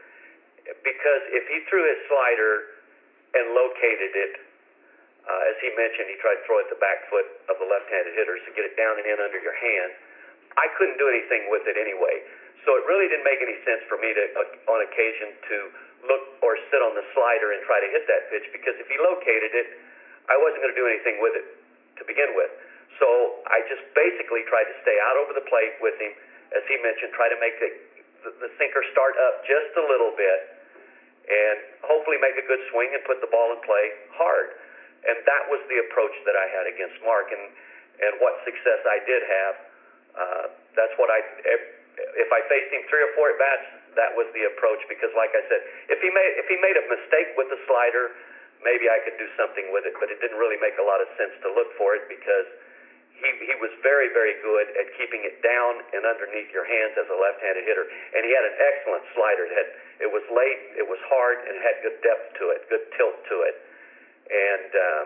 [0.84, 2.84] because if he threw his slider
[3.32, 4.34] and located it,
[5.24, 8.12] uh, as he mentioned, he tried to throw it the back foot of the left-handed
[8.12, 9.92] hitters to get it down and in under your hand.
[10.60, 12.20] I couldn't do anything with it anyway,
[12.68, 15.58] so it really didn't make any sense for me to, uh, on occasion, to
[16.06, 18.98] look or sit on the slider and try to hit that pitch because if he
[18.98, 19.68] located it,
[20.30, 21.46] I wasn't going to do anything with it
[21.98, 22.50] to begin with.
[23.02, 26.14] So I just basically tried to stay out over the plate with him,
[26.54, 27.70] as he mentioned, try to make the,
[28.46, 30.40] the, sinker start up just a little bit,
[31.26, 34.54] and hopefully make a good swing and put the ball in play hard.
[35.02, 37.50] And that was the approach that I had against Mark, and
[38.02, 39.56] and what success I did have.
[40.12, 40.46] Uh,
[40.78, 41.62] that's what I if,
[42.22, 45.34] if I faced him three or four at bats, that was the approach because, like
[45.36, 45.62] I said,
[45.92, 48.16] if he made if he made a mistake with the slider,
[48.64, 51.10] maybe I could do something with it, but it didn't really make a lot of
[51.18, 52.48] sense to look for it because
[53.22, 57.06] he, he was very, very good at keeping it down and underneath your hands as
[57.06, 57.86] a left-handed hitter.
[58.18, 59.46] And he had an excellent slider.
[59.46, 59.70] It, had,
[60.02, 63.18] it was late, it was hard, and it had good depth to it, good tilt
[63.30, 63.56] to it.
[64.32, 65.06] And um,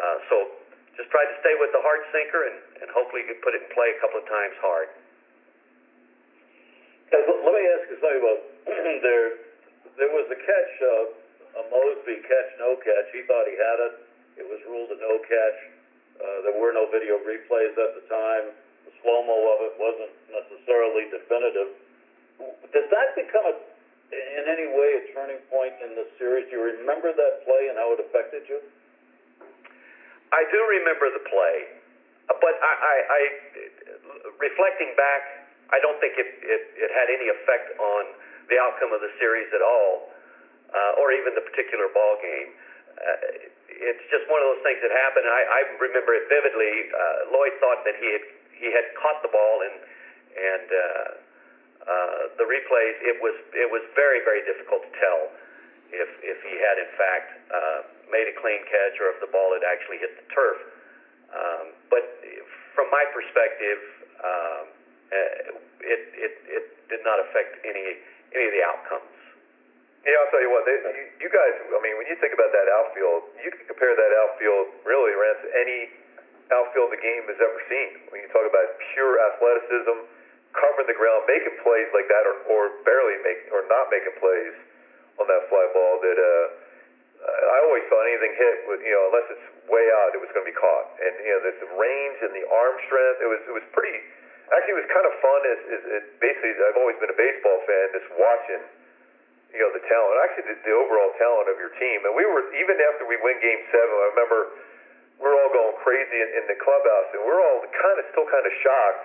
[0.00, 0.36] uh, so
[0.96, 3.66] just tried to stay with the hard sinker and, and hopefully he could put it
[3.66, 4.88] in play a couple of times hard.
[7.14, 8.40] Let me ask you something about
[9.06, 9.28] there.
[9.94, 13.06] There was a catch, uh, a Moseby catch, no catch.
[13.14, 13.94] He thought he had it.
[14.42, 15.58] It was ruled a no catch.
[16.18, 18.50] Uh, there were no video replays at the time.
[18.86, 21.70] The slow mo of it wasn't necessarily definitive.
[22.74, 23.54] Does that become a,
[24.10, 26.50] in any way a turning point in the series?
[26.50, 28.58] Do you remember that play and how it affected you?
[30.34, 31.56] I do remember the play,
[32.26, 33.20] but I, I, I
[34.42, 38.02] reflecting back, I don't think it, it, it had any effect on
[38.52, 40.12] the outcome of the series at all,
[40.72, 42.50] uh, or even the particular ball game.
[42.94, 45.26] Uh, it's just one of those things that happened.
[45.26, 46.90] I, I remember it vividly.
[46.92, 49.76] Uh, Lloyd thought that he had he had caught the ball, and
[50.34, 51.08] and uh,
[51.84, 52.96] uh, the replays.
[53.02, 55.20] It was it was very very difficult to tell
[55.90, 57.80] if if he had in fact uh,
[58.14, 60.58] made a clean catch or if the ball had actually hit the turf.
[61.34, 62.04] Um, but
[62.78, 63.80] from my perspective,
[64.22, 64.64] um,
[65.12, 68.00] uh, it, it it did not affect any
[68.32, 69.12] any of the outcomes.
[70.04, 70.68] Yeah, I'll tell you what.
[70.68, 73.96] They, you, you guys, I mean, when you think about that outfield, you can compare
[73.96, 75.88] that outfield really, Rance, to any
[76.52, 78.04] outfield the game has ever seen.
[78.12, 79.96] When you talk about pure athleticism,
[80.52, 84.54] covering the ground, making plays like that, or, or barely making or not making plays
[85.16, 85.96] on that fly ball.
[86.04, 86.46] That uh,
[87.24, 90.44] I always thought anything hit, with, you know, unless it's way out, it was going
[90.44, 91.00] to be caught.
[91.00, 94.04] And you know, the, the range and the arm strength, it was it was pretty.
[94.52, 95.40] Actually, it was kind of fun.
[95.48, 96.52] Is, is it basically?
[96.60, 98.62] I've always been a baseball fan, just watching
[99.54, 102.02] you know, the talent, actually the, the overall talent of your team.
[102.02, 104.40] And we were, even after we win game seven, I remember
[105.22, 108.26] we were all going crazy in, in the clubhouse and we're all kind of still
[108.26, 109.04] kind of shocked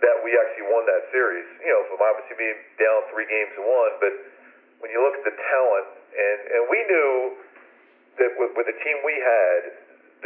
[0.00, 1.44] that we actually won that series.
[1.60, 4.14] You know, from obviously being down three games to one, but
[4.80, 7.12] when you look at the talent, and, and we knew
[8.18, 9.60] that with, with the team we had,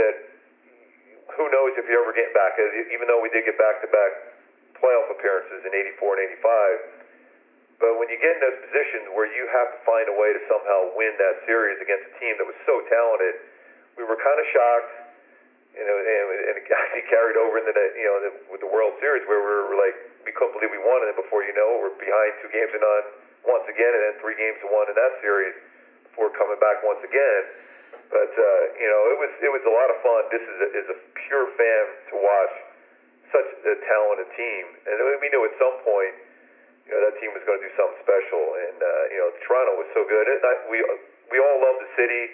[0.01, 0.17] that
[1.35, 2.55] who knows if you're ever getting back,
[2.93, 4.13] even though we did get back to back
[4.79, 6.97] playoff appearances in 84 and 85
[7.77, 10.41] but when you get in those positions where you have to find a way to
[10.49, 13.37] somehow win that series against a team that was so talented,
[14.01, 14.93] we were kind of shocked,
[15.77, 18.71] you know, and, and it actually carried over into the, you know, the, with the
[18.71, 21.13] World Series where we were like, we couldn't believe we won it.
[21.21, 23.05] Before you know, it, we're behind two games to none
[23.45, 25.55] once again, and then three games to one in that series
[26.09, 27.43] before coming back once again.
[28.11, 30.21] But uh, you know, it was it was a lot of fun.
[30.31, 32.55] This is a, is a pure fan to watch
[33.35, 36.15] such a talented team, and we knew at some point
[36.87, 38.43] you know that team was going to do something special.
[38.63, 40.27] And uh, you know, Toronto was so good.
[40.31, 40.79] And I, we
[41.35, 42.31] we all love the city.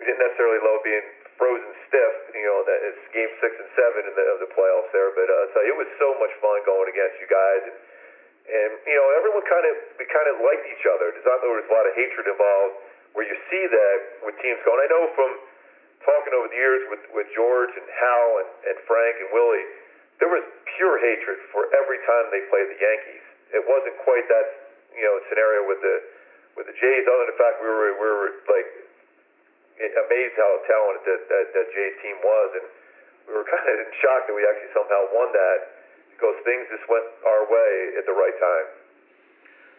[0.00, 1.04] We didn't necessarily love being
[1.36, 2.14] frozen stiff.
[2.32, 5.12] You know, that it's game six and seven in the, of the playoffs there.
[5.12, 7.62] But uh, so it was so much fun going against you guys.
[7.68, 7.76] And
[8.44, 11.12] and you know, everyone kind of we kind of liked each other.
[11.12, 12.93] There's not there was a lot of hatred involved.
[13.14, 14.78] Where you see that with teams going.
[14.82, 15.30] I know from
[16.02, 19.66] talking over the years with with George and Hal and, and Frank and Willie,
[20.18, 20.42] there was
[20.76, 24.46] pure hatred for every time they played the Yankees it wasn't quite that
[24.98, 25.96] you know scenario with the
[26.58, 27.06] with the Jays.
[27.06, 28.68] Other than the fact we were we were like
[29.78, 32.66] amazed how talented that that, that Jays team was, and
[33.30, 35.58] we were kind of in shock that we actually somehow won that
[36.10, 38.66] because things just went our way at the right time.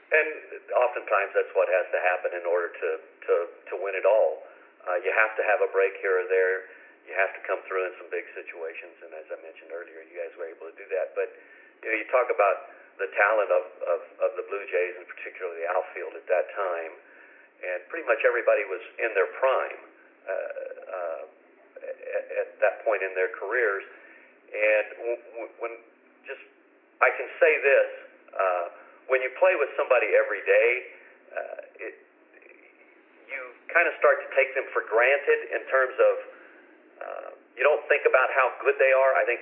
[0.05, 0.27] And
[0.69, 3.33] oftentimes that's what has to happen in order to to
[3.71, 4.45] to win it all.
[4.85, 6.69] Uh, you have to have a break here or there.
[7.09, 10.13] You have to come through in some big situations, and as I mentioned earlier, you
[10.17, 11.13] guys were able to do that.
[11.17, 11.33] But
[11.81, 15.67] you know, you talk about the talent of, of, of the Blue Jays, and particularly
[15.67, 16.93] the outfield at that time.
[17.59, 19.81] And pretty much everybody was in their prime
[20.27, 21.23] uh, uh,
[21.83, 23.83] at, at that point in their careers.
[24.53, 24.85] And
[25.35, 25.73] w- when
[26.23, 26.43] just,
[27.03, 27.89] I can say this,
[28.31, 28.65] uh,
[29.07, 30.69] when you play with somebody every day,
[31.35, 31.93] uh, it,
[33.29, 33.39] you
[33.69, 36.15] kind of start to take them for granted in terms of
[36.95, 37.29] uh,
[37.59, 39.11] you don't think about how good they are.
[39.19, 39.41] I think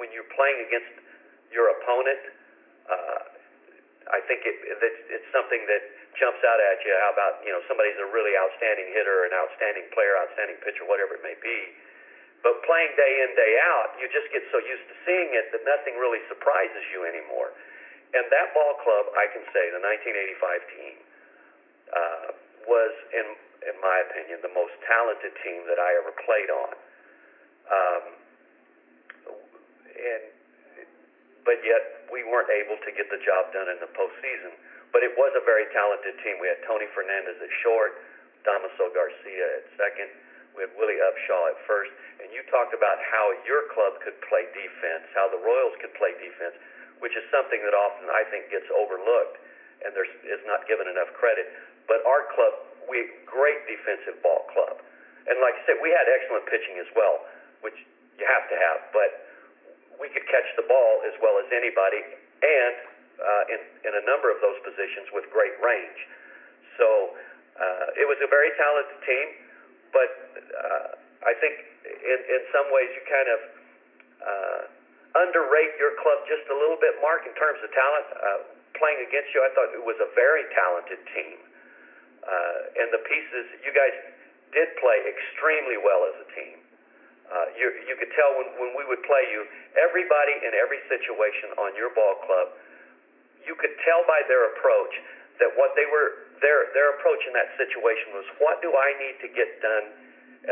[0.00, 0.94] when you're playing against
[1.52, 2.22] your opponent,
[2.88, 3.22] uh,
[4.10, 5.82] I think it, it, it's something that
[6.18, 6.92] jumps out at you.
[7.06, 11.16] How about you know somebody's a really outstanding hitter, an outstanding player, outstanding pitcher, whatever
[11.16, 11.58] it may be.
[12.42, 15.62] But playing day in day out, you just get so used to seeing it that
[15.62, 17.54] nothing really surprises you anymore.
[18.12, 20.94] And that ball club, I can say, the 1985 team
[21.92, 22.26] uh,
[22.68, 23.26] was, in
[23.62, 26.72] in my opinion, the most talented team that I ever played on.
[27.62, 28.04] Um,
[30.02, 30.22] and
[31.46, 34.54] but yet we weren't able to get the job done in the postseason.
[34.94, 36.38] But it was a very talented team.
[36.38, 37.98] We had Tony Fernandez at short,
[38.44, 40.12] Damaso Garcia at second.
[40.52, 41.90] We had Willie Upshaw at first.
[42.20, 46.12] And you talked about how your club could play defense, how the Royals could play
[46.20, 46.54] defense,
[47.02, 49.42] which is something that often I think gets overlooked
[49.82, 51.50] and there's is not given enough credit.
[51.90, 52.54] But our club,
[52.86, 54.78] we great defensive ball club,
[55.26, 57.26] and like I said, we had excellent pitching as well,
[57.66, 57.76] which
[58.18, 58.78] you have to have.
[58.94, 59.10] But
[59.98, 62.02] we could catch the ball as well as anybody,
[62.42, 62.74] and
[63.18, 66.00] uh, in in a number of those positions with great range.
[66.78, 67.18] So
[67.58, 69.28] uh, it was a very talented team,
[69.90, 70.88] but uh,
[71.26, 73.40] I think in in some ways you kind of
[74.22, 74.62] uh,
[75.16, 78.06] underrate your club just a little bit, Mark, in terms of talent.
[78.12, 78.40] Uh,
[78.76, 81.38] playing against you, I thought it was a very talented team,
[82.24, 83.94] uh, and the pieces you guys
[84.56, 86.56] did play extremely well as a team.
[87.32, 89.48] Uh, you, you could tell when, when we would play you,
[89.80, 92.52] everybody in every situation on your ball club,
[93.40, 94.92] you could tell by their approach
[95.40, 99.16] that what they were, their, their approach in that situation was, what do I need
[99.24, 99.86] to get done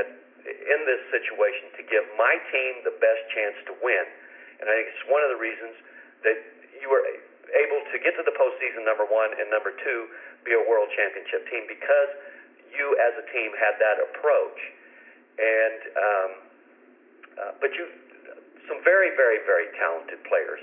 [0.00, 0.08] at,
[0.48, 4.06] in this situation to give my team the best chance to win?
[4.60, 5.74] And I think it's one of the reasons
[6.24, 6.36] that
[6.76, 7.02] you were
[7.50, 10.00] able to get to the postseason, number one, and number two,
[10.44, 12.10] be a world championship team because
[12.70, 14.60] you as a team had that approach.
[15.40, 16.30] And, um,
[17.40, 17.88] uh, but you,
[18.68, 20.60] some very, very, very talented players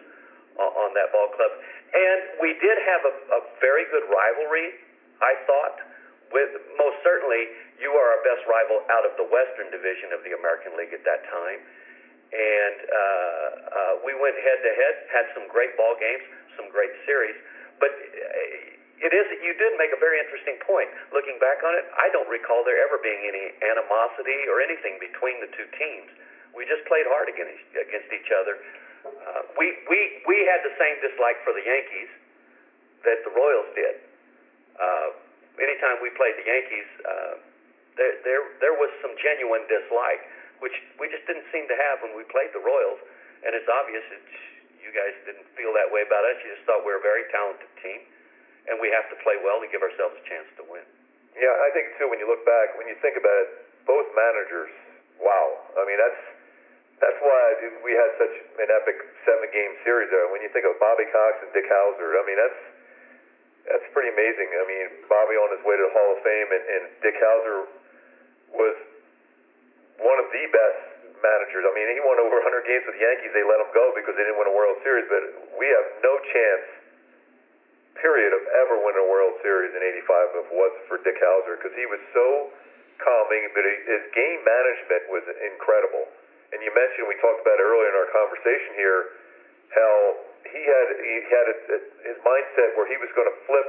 [0.61, 1.51] on, on that ball club.
[1.91, 4.77] And we did have a, a very good rivalry,
[5.19, 5.77] I thought.
[6.27, 7.47] With most certainly,
[7.79, 11.07] you are our best rival out of the Western Division of the American League at
[11.07, 11.63] that time.
[12.27, 16.23] And uh, uh, we went head to head, had some great ball games,
[16.59, 17.35] some great series.
[17.79, 20.89] But uh, it is you did make a very interesting point.
[21.13, 25.39] Looking back on it, I don't recall there ever being any animosity or anything between
[25.39, 26.09] the two teams.
[26.57, 28.57] We just played hard against against each other.
[29.05, 32.11] Uh, we we we had the same dislike for the Yankees
[33.05, 33.95] that the Royals did.
[34.81, 35.13] Uh,
[35.61, 37.33] anytime we played the Yankees, uh,
[38.01, 40.25] there there there was some genuine dislike,
[40.59, 42.99] which we just didn't seem to have when we played the Royals.
[43.45, 44.23] And it's obvious that
[44.81, 46.37] you guys didn't feel that way about us.
[46.41, 48.01] You just thought we were a very talented team,
[48.71, 50.85] and we have to play well to give ourselves a chance to win.
[51.37, 52.09] Yeah, I think too.
[52.09, 53.49] When you look back, when you think about it,
[53.85, 54.73] both managers.
[55.21, 55.47] Wow.
[55.77, 56.21] I mean, that's
[56.97, 57.41] that's why
[57.85, 60.33] we had such an epic seven-game series there.
[60.33, 62.61] When you think of Bobby Cox and Dick Howser, I mean, that's
[63.69, 64.49] that's pretty amazing.
[64.49, 67.57] I mean, Bobby on his way to the Hall of Fame, and, and Dick Howser
[68.57, 68.75] was
[70.01, 70.81] one of the best
[71.21, 71.63] managers.
[71.65, 73.31] I mean, he won over 100 games with the Yankees.
[73.33, 75.05] They let him go because they didn't win a World Series.
[75.09, 75.23] But
[75.57, 76.65] we have no chance,
[77.97, 81.57] period, of ever winning a World Series in '85 if it wasn't for Dick Howser
[81.57, 82.53] because he was so
[83.01, 83.43] calming.
[83.57, 86.05] But his game management was incredible.
[86.53, 89.01] And you mentioned we talked about earlier in our conversation here
[89.75, 89.93] how
[90.47, 93.67] he had he had a, a, his mindset where he was going to flip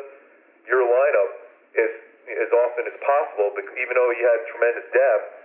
[0.71, 1.33] your lineup
[1.75, 1.93] as
[2.29, 5.38] as often as possible, even though he had tremendous depth.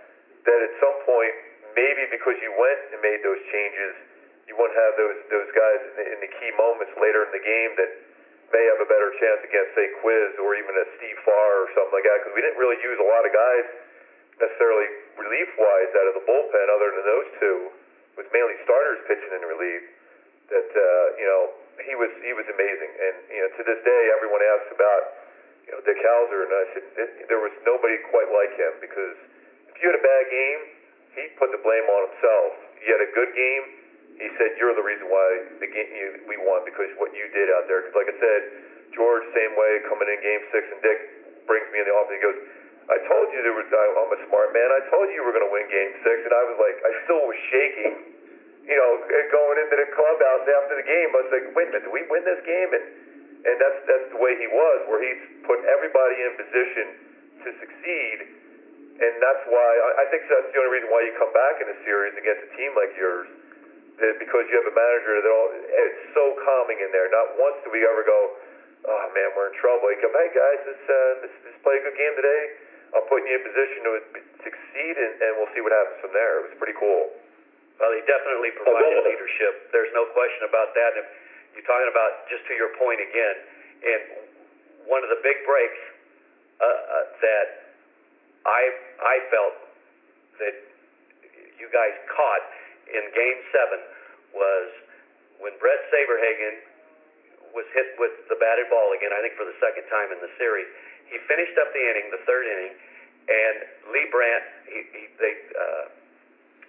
[0.44, 1.34] That at some point
[1.74, 3.92] maybe because you went and made those changes,
[4.46, 7.44] you wouldn't have those those guys in the, in the key moments later in the
[7.44, 7.90] game that
[8.52, 11.90] may have a better chance against, say, Quiz or even a Steve Farr or something
[11.90, 12.22] like that.
[12.22, 13.66] Because we didn't really use a lot of guys
[14.38, 14.86] necessarily
[15.18, 17.58] relief-wise out of the bullpen, other than those two.
[18.14, 19.82] It was mainly starters pitching in relief.
[20.52, 21.42] That uh, you know
[21.88, 25.02] he was he was amazing, and you know to this day everyone asks about
[25.64, 26.84] you know Dick Howser, and I said
[27.32, 29.16] there was nobody quite like him because
[29.84, 30.60] you had a bad game
[31.14, 32.50] he put the blame on himself.
[32.82, 33.64] He had a good game.
[34.18, 35.26] He said, "You're the reason why
[35.62, 38.40] the game you, we won because what you did out there." Because, like I said,
[38.94, 40.98] George same way coming in Game Six, and Dick
[41.46, 42.14] brings me in the office.
[42.14, 42.38] He goes,
[42.90, 43.66] "I told you there was.
[43.70, 44.68] I, I'm a smart man.
[44.70, 46.92] I told you you were going to win Game Six, and I was like, I
[47.06, 47.94] still was shaking."
[48.64, 51.78] You know, eh, going into the clubhouse after the game, I was like, "Wait a
[51.78, 52.84] minute, did we win this game?" And
[53.44, 56.86] and that's that's the way he was, where he's put everybody in position
[57.44, 58.43] to succeed
[59.00, 61.78] and that's why I think that's the only reason why you come back in a
[61.82, 63.26] series against a team like yours,
[63.98, 67.10] that because you have a manager that all it's so calming in there.
[67.10, 68.20] Not once do we ever go,
[68.86, 69.90] oh man, we're in trouble.
[69.90, 72.42] You come, hey guys, let's uh, let's, let's play a good game today.
[72.94, 73.92] I'll put you in position to
[74.46, 76.46] succeed, and, and we'll see what happens from there.
[76.46, 77.10] It was pretty cool.
[77.82, 79.74] Well, he definitely provided leadership.
[79.74, 80.94] There's no question about that.
[81.02, 81.06] And
[81.58, 83.36] you're talking about just to your point again,
[83.82, 84.00] and
[84.86, 85.82] one of the big breaks
[86.62, 87.63] uh, uh, that
[88.44, 88.62] I
[89.00, 89.56] I felt
[90.40, 90.56] that
[91.56, 92.44] you guys caught
[92.92, 93.80] in Game Seven
[94.36, 94.68] was
[95.40, 96.60] when Bret Saberhagen
[97.56, 99.14] was hit with the batted ball again.
[99.14, 100.66] I think for the second time in the series,
[101.08, 102.74] he finished up the inning, the third inning,
[103.30, 103.56] and
[103.94, 105.84] Leibrandt he he they uh,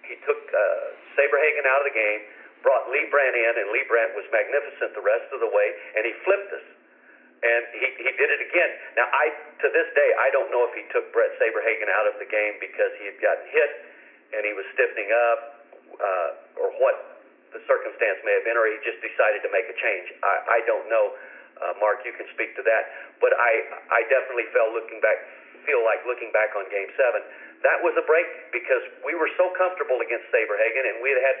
[0.06, 0.86] he took uh,
[1.18, 2.20] Saberhagen out of the game,
[2.62, 5.68] brought Leibrandt in, and Leibrandt was magnificent the rest of the way,
[5.98, 6.66] and he flipped us.
[7.46, 8.70] And he, he did it again.
[8.98, 9.30] Now, I
[9.62, 12.58] to this day, I don't know if he took Bret Saberhagen out of the game
[12.58, 13.70] because he had gotten hit
[14.34, 15.40] and he was stiffening up,
[15.96, 17.22] uh, or what
[17.54, 20.10] the circumstance may have been, or he just decided to make a change.
[20.20, 21.14] I, I don't know.
[21.56, 22.84] Uh, Mark, you can speak to that.
[23.22, 23.52] But I,
[23.88, 25.16] I definitely felt looking back,
[25.64, 27.24] feel like looking back on Game Seven,
[27.64, 31.38] that was a break because we were so comfortable against Saberhagen and we had had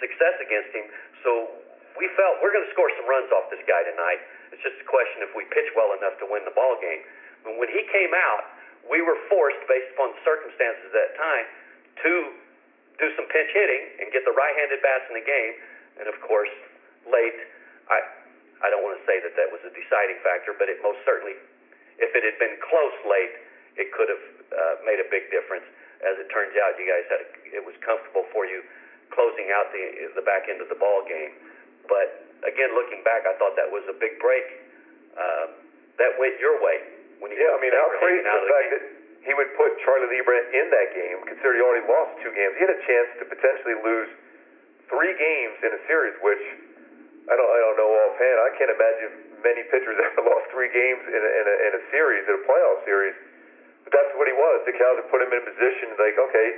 [0.00, 0.88] success against him.
[1.20, 1.52] So
[2.00, 4.22] we felt we're going to score some runs off this guy tonight.
[4.58, 7.06] It's just a question if we pitch well enough to win the ball game.
[7.46, 8.42] But when he came out,
[8.90, 11.46] we were forced, based upon circumstances at that time,
[12.02, 12.12] to
[12.98, 15.54] do some pinch hitting and get the right-handed bats in the game.
[16.02, 16.50] And of course,
[17.06, 17.38] late,
[17.86, 18.02] I
[18.58, 21.38] I don't want to say that that was a deciding factor, but it most certainly,
[22.02, 23.34] if it had been close late,
[23.78, 25.62] it could have uh, made a big difference.
[26.02, 28.66] As it turns out, you guys had a, it was comfortable for you
[29.14, 31.38] closing out the the back end of the ball game.
[31.86, 34.46] But again, looking back, I thought that was a big break.
[35.18, 35.46] Uh,
[35.98, 36.78] that went your way
[37.18, 37.50] when you yeah.
[37.50, 38.82] I mean, how crazy the, the fact that
[39.26, 42.54] he would put Charlie Leibrandt in that game, considering he already lost two games.
[42.54, 44.10] He had a chance to potentially lose
[44.86, 46.44] three games in a series, which
[47.28, 48.36] I don't, I don't know offhand.
[48.40, 49.10] I can't imagine
[49.44, 52.42] many pitchers ever lost three games in a, in a, in a series, in a
[52.46, 53.16] playoff series.
[53.84, 54.64] But that's what he was.
[54.64, 56.48] Dick Howser put him in a position like, okay,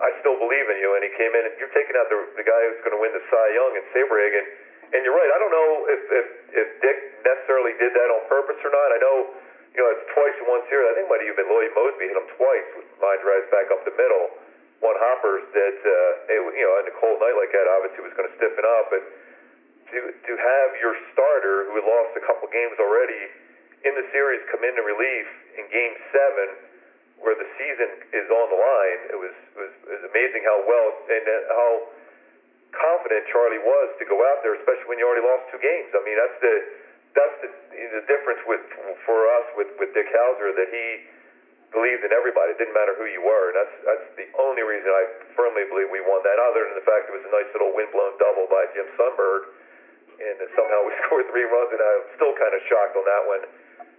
[0.00, 0.94] I still believe in you.
[0.96, 3.12] And he came in, and you're taking out the, the guy who's going to win
[3.12, 4.44] the Cy Young and Saberhagen.
[4.96, 5.28] And you're right.
[5.28, 6.26] I don't know if, if,
[6.56, 8.88] if Dick necessarily did that on purpose or not.
[8.96, 9.16] I know
[9.76, 10.88] you know, it's twice in one series.
[10.88, 13.68] I think it might have been Lloyd Moseby hit him twice with line drives back
[13.68, 14.32] up the middle.
[14.80, 18.16] One hoppers that, uh, it, you know, on a cold night like that, obviously was
[18.16, 18.88] going to stiffen up.
[18.88, 19.04] But
[19.92, 23.20] to to have your starter who had lost a couple games already
[23.84, 25.28] in the series come into relief
[25.60, 26.48] in Game Seven,
[27.20, 30.56] where the season is on the line, it was it was, it was amazing how
[30.64, 31.72] well and how
[33.06, 35.94] confident Charlie was to go out there, especially when you already lost two games.
[35.94, 36.54] I mean, that's the
[37.14, 38.66] that's the, the difference with
[39.06, 40.86] for us with with Dick Howser that he
[41.70, 42.50] believed in everybody.
[42.50, 45.04] It didn't matter who you were, and that's that's the only reason I
[45.38, 46.34] firmly believe we won that.
[46.50, 49.54] Other than the fact it was a nice little windblown double by Jim Sundberg,
[50.18, 53.22] and that somehow we scored three runs, and I'm still kind of shocked on that
[53.30, 53.44] one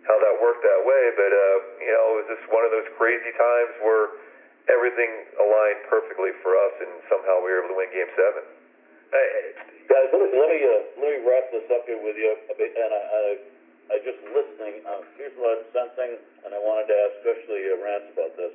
[0.03, 1.03] how that worked that way.
[1.15, 4.19] But uh, you know, it was just one of those crazy times where
[4.67, 8.56] everything aligned perfectly for us, and somehow we were able to win Game Seven.
[9.07, 12.91] Guys, let me let me, uh, let me wrap this up here with you and
[12.91, 13.23] I, I,
[13.87, 14.83] I just listening.
[14.83, 18.51] Uh, here's what I'm sensing, and I wanted to ask especially uh, Rance about this.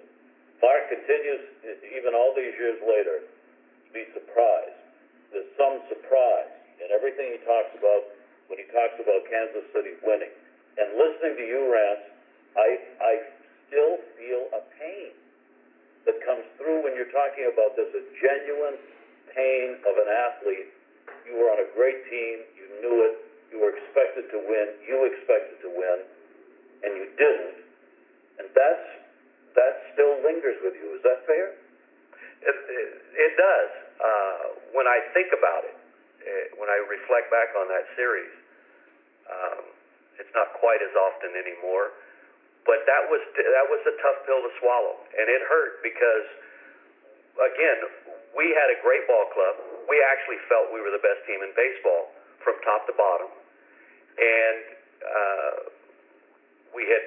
[0.61, 1.41] Mark continues,
[1.89, 4.77] even all these years later, to be surprised.
[5.33, 6.53] There's some surprise
[6.85, 8.13] in everything he talks about
[8.53, 10.37] when he talks about Kansas City winning.
[10.77, 12.05] And listening to you, Rance,
[12.61, 12.69] I
[13.01, 13.13] I
[13.73, 15.17] still feel a pain
[16.05, 18.77] that comes through when you're talking about this, a genuine
[19.35, 20.71] pain of an athlete
[21.27, 22.45] you were on a great team.
[22.57, 23.15] You knew it.
[23.53, 24.67] You were expected to win.
[24.85, 25.99] You expected to win,
[26.85, 27.57] and you didn't.
[28.41, 28.87] And that's
[29.57, 30.97] that still lingers with you.
[30.97, 31.57] Is that fair?
[32.43, 33.71] It, it, it does.
[34.01, 35.77] Uh, when I think about it,
[36.25, 38.33] it, when I reflect back on that series,
[39.29, 39.63] um,
[40.17, 41.93] it's not quite as often anymore.
[42.65, 46.27] But that was that was a tough pill to swallow, and it hurt because,
[47.37, 47.79] again,
[48.33, 49.55] we had a great ball club.
[49.89, 53.29] We actually felt we were the best team in baseball from top to bottom.
[54.17, 54.63] And
[55.05, 55.57] uh,
[56.73, 57.05] we had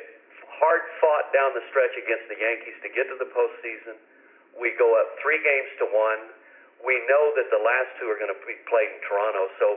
[0.62, 3.98] hard fought down the stretch against the Yankees to get to the postseason.
[4.56, 6.22] We go up three games to one.
[6.86, 9.68] We know that the last two are going to be played in Toronto, so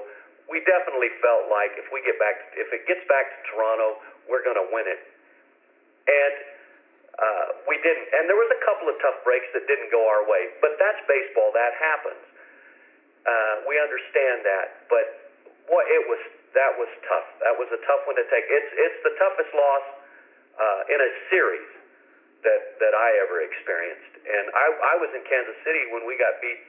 [0.50, 4.44] we definitely felt like if we get back, if it gets back to Toronto, we're
[4.44, 5.00] going to win it.
[6.08, 6.57] And
[7.18, 10.22] uh, we didn't, and there was a couple of tough breaks that didn't go our
[10.30, 11.50] way, but that's baseball.
[11.50, 12.22] That happens.
[13.26, 15.04] Uh, we understand that, but
[15.66, 16.22] boy, it was
[16.54, 17.26] that was tough.
[17.42, 18.46] That was a tough one to take.
[18.46, 19.86] It's it's the toughest loss
[20.62, 21.70] uh, in a series
[22.46, 24.14] that that I ever experienced.
[24.22, 26.62] And I I was in Kansas City when we got beat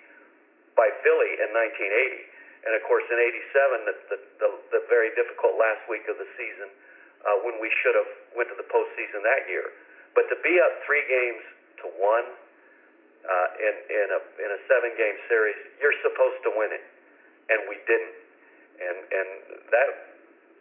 [0.74, 5.62] by Philly in 1980, and of course in '87 the, the the the very difficult
[5.62, 6.74] last week of the season
[7.22, 9.70] uh, when we should have went to the postseason that year.
[10.18, 11.44] But to be up three games
[11.84, 12.28] to one
[13.26, 16.86] uh, in in a in a seven game series, you're supposed to win it,
[17.52, 18.16] and we didn't.
[18.80, 19.30] And and
[19.70, 19.90] that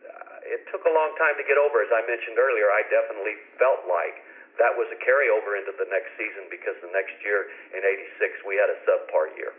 [0.05, 1.81] uh, it took a long time to get over.
[1.81, 4.17] As I mentioned earlier, I definitely felt like
[4.59, 8.59] that was a carryover into the next season because the next year in '86 we
[8.59, 9.55] had a subpar year.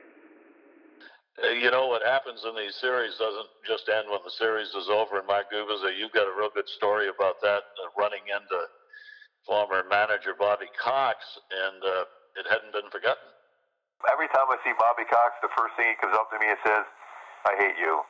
[1.39, 4.91] Uh, you know what happens in these series doesn't just end when the series is
[4.91, 5.23] over.
[5.23, 8.59] And Mike Gubicza, you've got a real good story about that, uh, running into
[9.45, 12.05] former manager Bobby Cox, and uh,
[12.39, 13.29] it hadn't been forgotten.
[14.11, 16.59] Every time I see Bobby Cox, the first thing he comes up to me and
[16.65, 16.85] says,
[17.45, 18.01] "I hate you."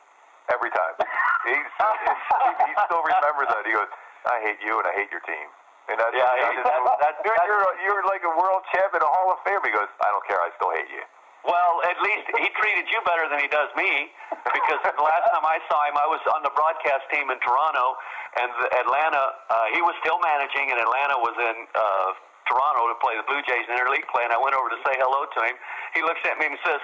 [0.50, 0.98] every time.
[1.46, 3.62] He's, he, he still remembers that.
[3.62, 3.86] He goes,
[4.26, 5.46] "I hate you and I hate your team."
[5.86, 8.66] And that's, Yeah, I he- just that- go, that- dude, you're you're like a world
[8.74, 9.62] champion, a Hall of Famer.
[9.62, 10.42] He goes, "I don't care.
[10.42, 11.02] I still hate you."
[11.40, 14.12] Well, at least he treated you better than he does me
[14.44, 17.96] because the last time I saw him, I was on the broadcast team in Toronto,
[18.38, 18.46] and
[18.78, 19.34] Atlanta.
[19.50, 22.14] Uh, he was still managing, and Atlanta was in uh,
[22.46, 24.22] Toronto to play the Blue Jays in interleague play.
[24.22, 25.56] And I went over to say hello to him.
[25.94, 26.78] He looks at me and says,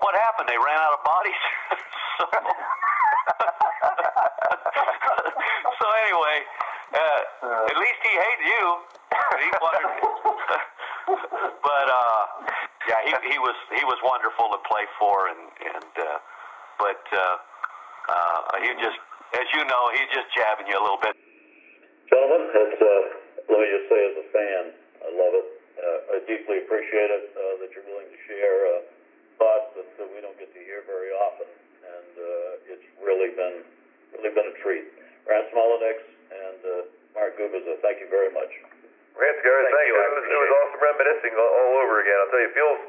[0.00, 0.48] "What happened?
[0.48, 1.42] They ran out of bodies."
[2.20, 2.24] so,
[5.80, 6.36] so anyway,
[6.96, 7.20] uh,
[7.68, 8.80] at least he hated you.
[9.10, 9.84] He wanted,
[11.66, 12.22] but uh,
[12.88, 15.42] yeah, he he was he was wonderful to play for, and
[15.76, 16.18] and uh,
[16.80, 17.36] but uh,
[18.08, 18.96] uh, he just,
[19.36, 21.14] as you know, he's just jabbing you a little bit.
[22.08, 24.62] Gentlemen, it's, uh, let me just say as a fan,
[25.04, 25.46] I love it.
[25.78, 28.72] Uh, I deeply appreciate it uh, that you're willing to share uh,
[29.38, 33.62] thoughts that, that we don't get to hear very often, and uh, it's really been
[34.16, 34.90] really been a treat.
[35.28, 36.72] Rance Mulliniks and uh,
[37.14, 38.50] Mark Gubicza, thank you very much.
[39.18, 39.96] Rance Garrett, Thank thank you.
[39.98, 42.16] It was, it was awesome reminiscing all, all over again.
[42.20, 42.80] I'll tell you, it feels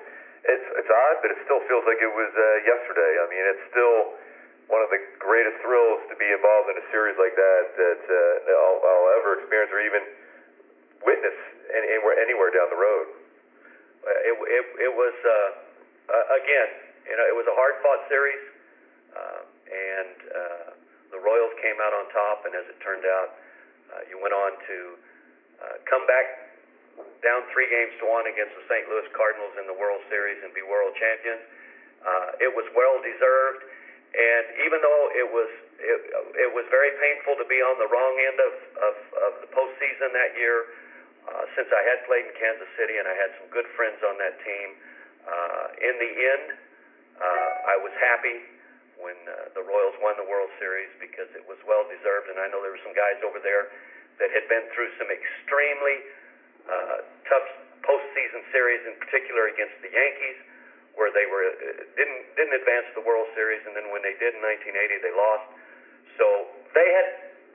[0.42, 3.12] it's it's odd, but it still feels like it was uh, yesterday.
[3.22, 4.18] I mean, it's still
[4.72, 8.54] one of the greatest thrills to be involved in a series like that that uh,
[8.56, 10.04] I'll, I'll ever experience or even
[11.04, 11.38] witness
[11.74, 13.08] anywhere anywhere down the road.
[14.02, 15.50] Uh, It, it, it was, uh,
[16.10, 16.70] uh, again,
[17.06, 18.42] you know, it was a hard fought series,
[19.14, 20.68] um, and uh,
[21.14, 23.30] the Royals came out on top, and as it turned out,
[23.94, 24.78] uh, you went on to
[25.62, 26.52] uh, come back
[27.22, 28.86] down three games to one against the St.
[28.90, 31.42] Louis Cardinals in the World Series and be world champions.
[32.02, 33.62] Uh, it was well deserved,
[34.18, 35.50] and even though it was
[35.82, 36.00] it,
[36.50, 38.54] it was very painful to be on the wrong end of,
[38.86, 40.70] of, of the postseason that year,
[41.26, 44.18] uh, since I had played in Kansas City and I had some good friends on
[44.22, 44.68] that team.
[45.26, 46.46] Uh, in the end,
[47.18, 48.46] uh, I was happy
[49.02, 52.46] when uh, the Royals won the World Series because it was well deserved, and I
[52.50, 53.74] know there were some guys over there
[54.22, 55.98] that had been through some extremely
[56.70, 57.48] uh, tough
[57.82, 60.38] postseason series, in particular against the Yankees,
[60.94, 64.38] where they were uh, didn't didn't advance the World Series, and then when they did
[64.38, 65.48] in 1980, they lost.
[66.22, 66.26] So
[66.78, 67.08] they had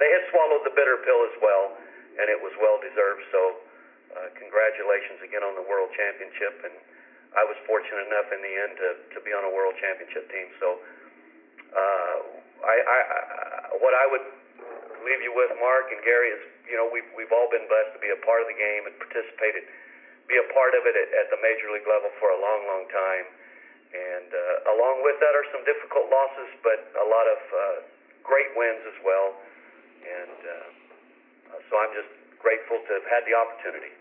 [0.02, 1.78] they had swallowed the bitter pill as well,
[2.18, 3.22] and it was well deserved.
[3.30, 3.40] So
[4.18, 6.74] uh, congratulations again on the World Championship, and
[7.38, 10.50] I was fortunate enough in the end to to be on a World Championship team.
[10.58, 10.82] So
[11.76, 12.16] uh,
[12.66, 14.26] I, I, I what I would
[15.06, 18.00] leave you with, Mark and Gary, is you know we've we've all been blessed to
[18.02, 19.66] be a part of the game and participated,
[20.26, 22.84] be a part of it at, at the major league level for a long, long
[22.90, 23.26] time.
[23.94, 27.60] And uh, along with that are some difficult losses, but a lot of uh,
[28.26, 29.38] great wins as well.
[30.02, 30.66] And uh,
[31.70, 32.10] so I'm just
[32.42, 33.94] grateful to have had the opportunity.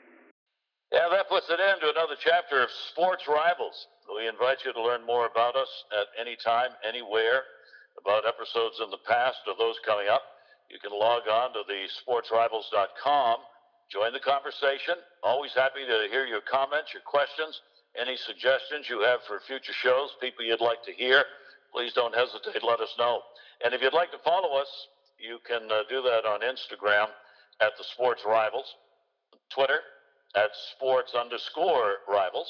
[0.94, 3.88] Yeah, that puts an end to another chapter of Sports Rivals.
[4.10, 7.42] We invite you to learn more about us at any time, anywhere,
[7.98, 10.22] about episodes in the past or those coming up.
[10.70, 13.38] You can log on to the sportsrivals.com,
[13.92, 14.96] join the conversation.
[15.24, 17.62] Always happy to hear your comments, your questions,
[18.00, 21.24] any suggestions you have for future shows, people you'd like to hear.
[21.72, 23.22] Please don't hesitate, let us know.
[23.64, 24.70] And if you'd like to follow us,
[25.20, 27.08] you can uh, do that on Instagram
[27.62, 28.68] at the Sports Rivals,
[29.50, 29.80] Twitter
[30.36, 32.50] at sports underscore rivals,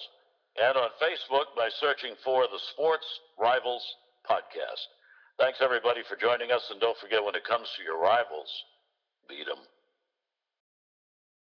[0.61, 3.05] and on Facebook by searching for the Sports
[3.39, 3.83] Rivals
[4.29, 4.89] Podcast.
[5.37, 8.49] Thanks everybody for joining us, and don't forget when it comes to your rivals,
[9.27, 9.59] beat 'em.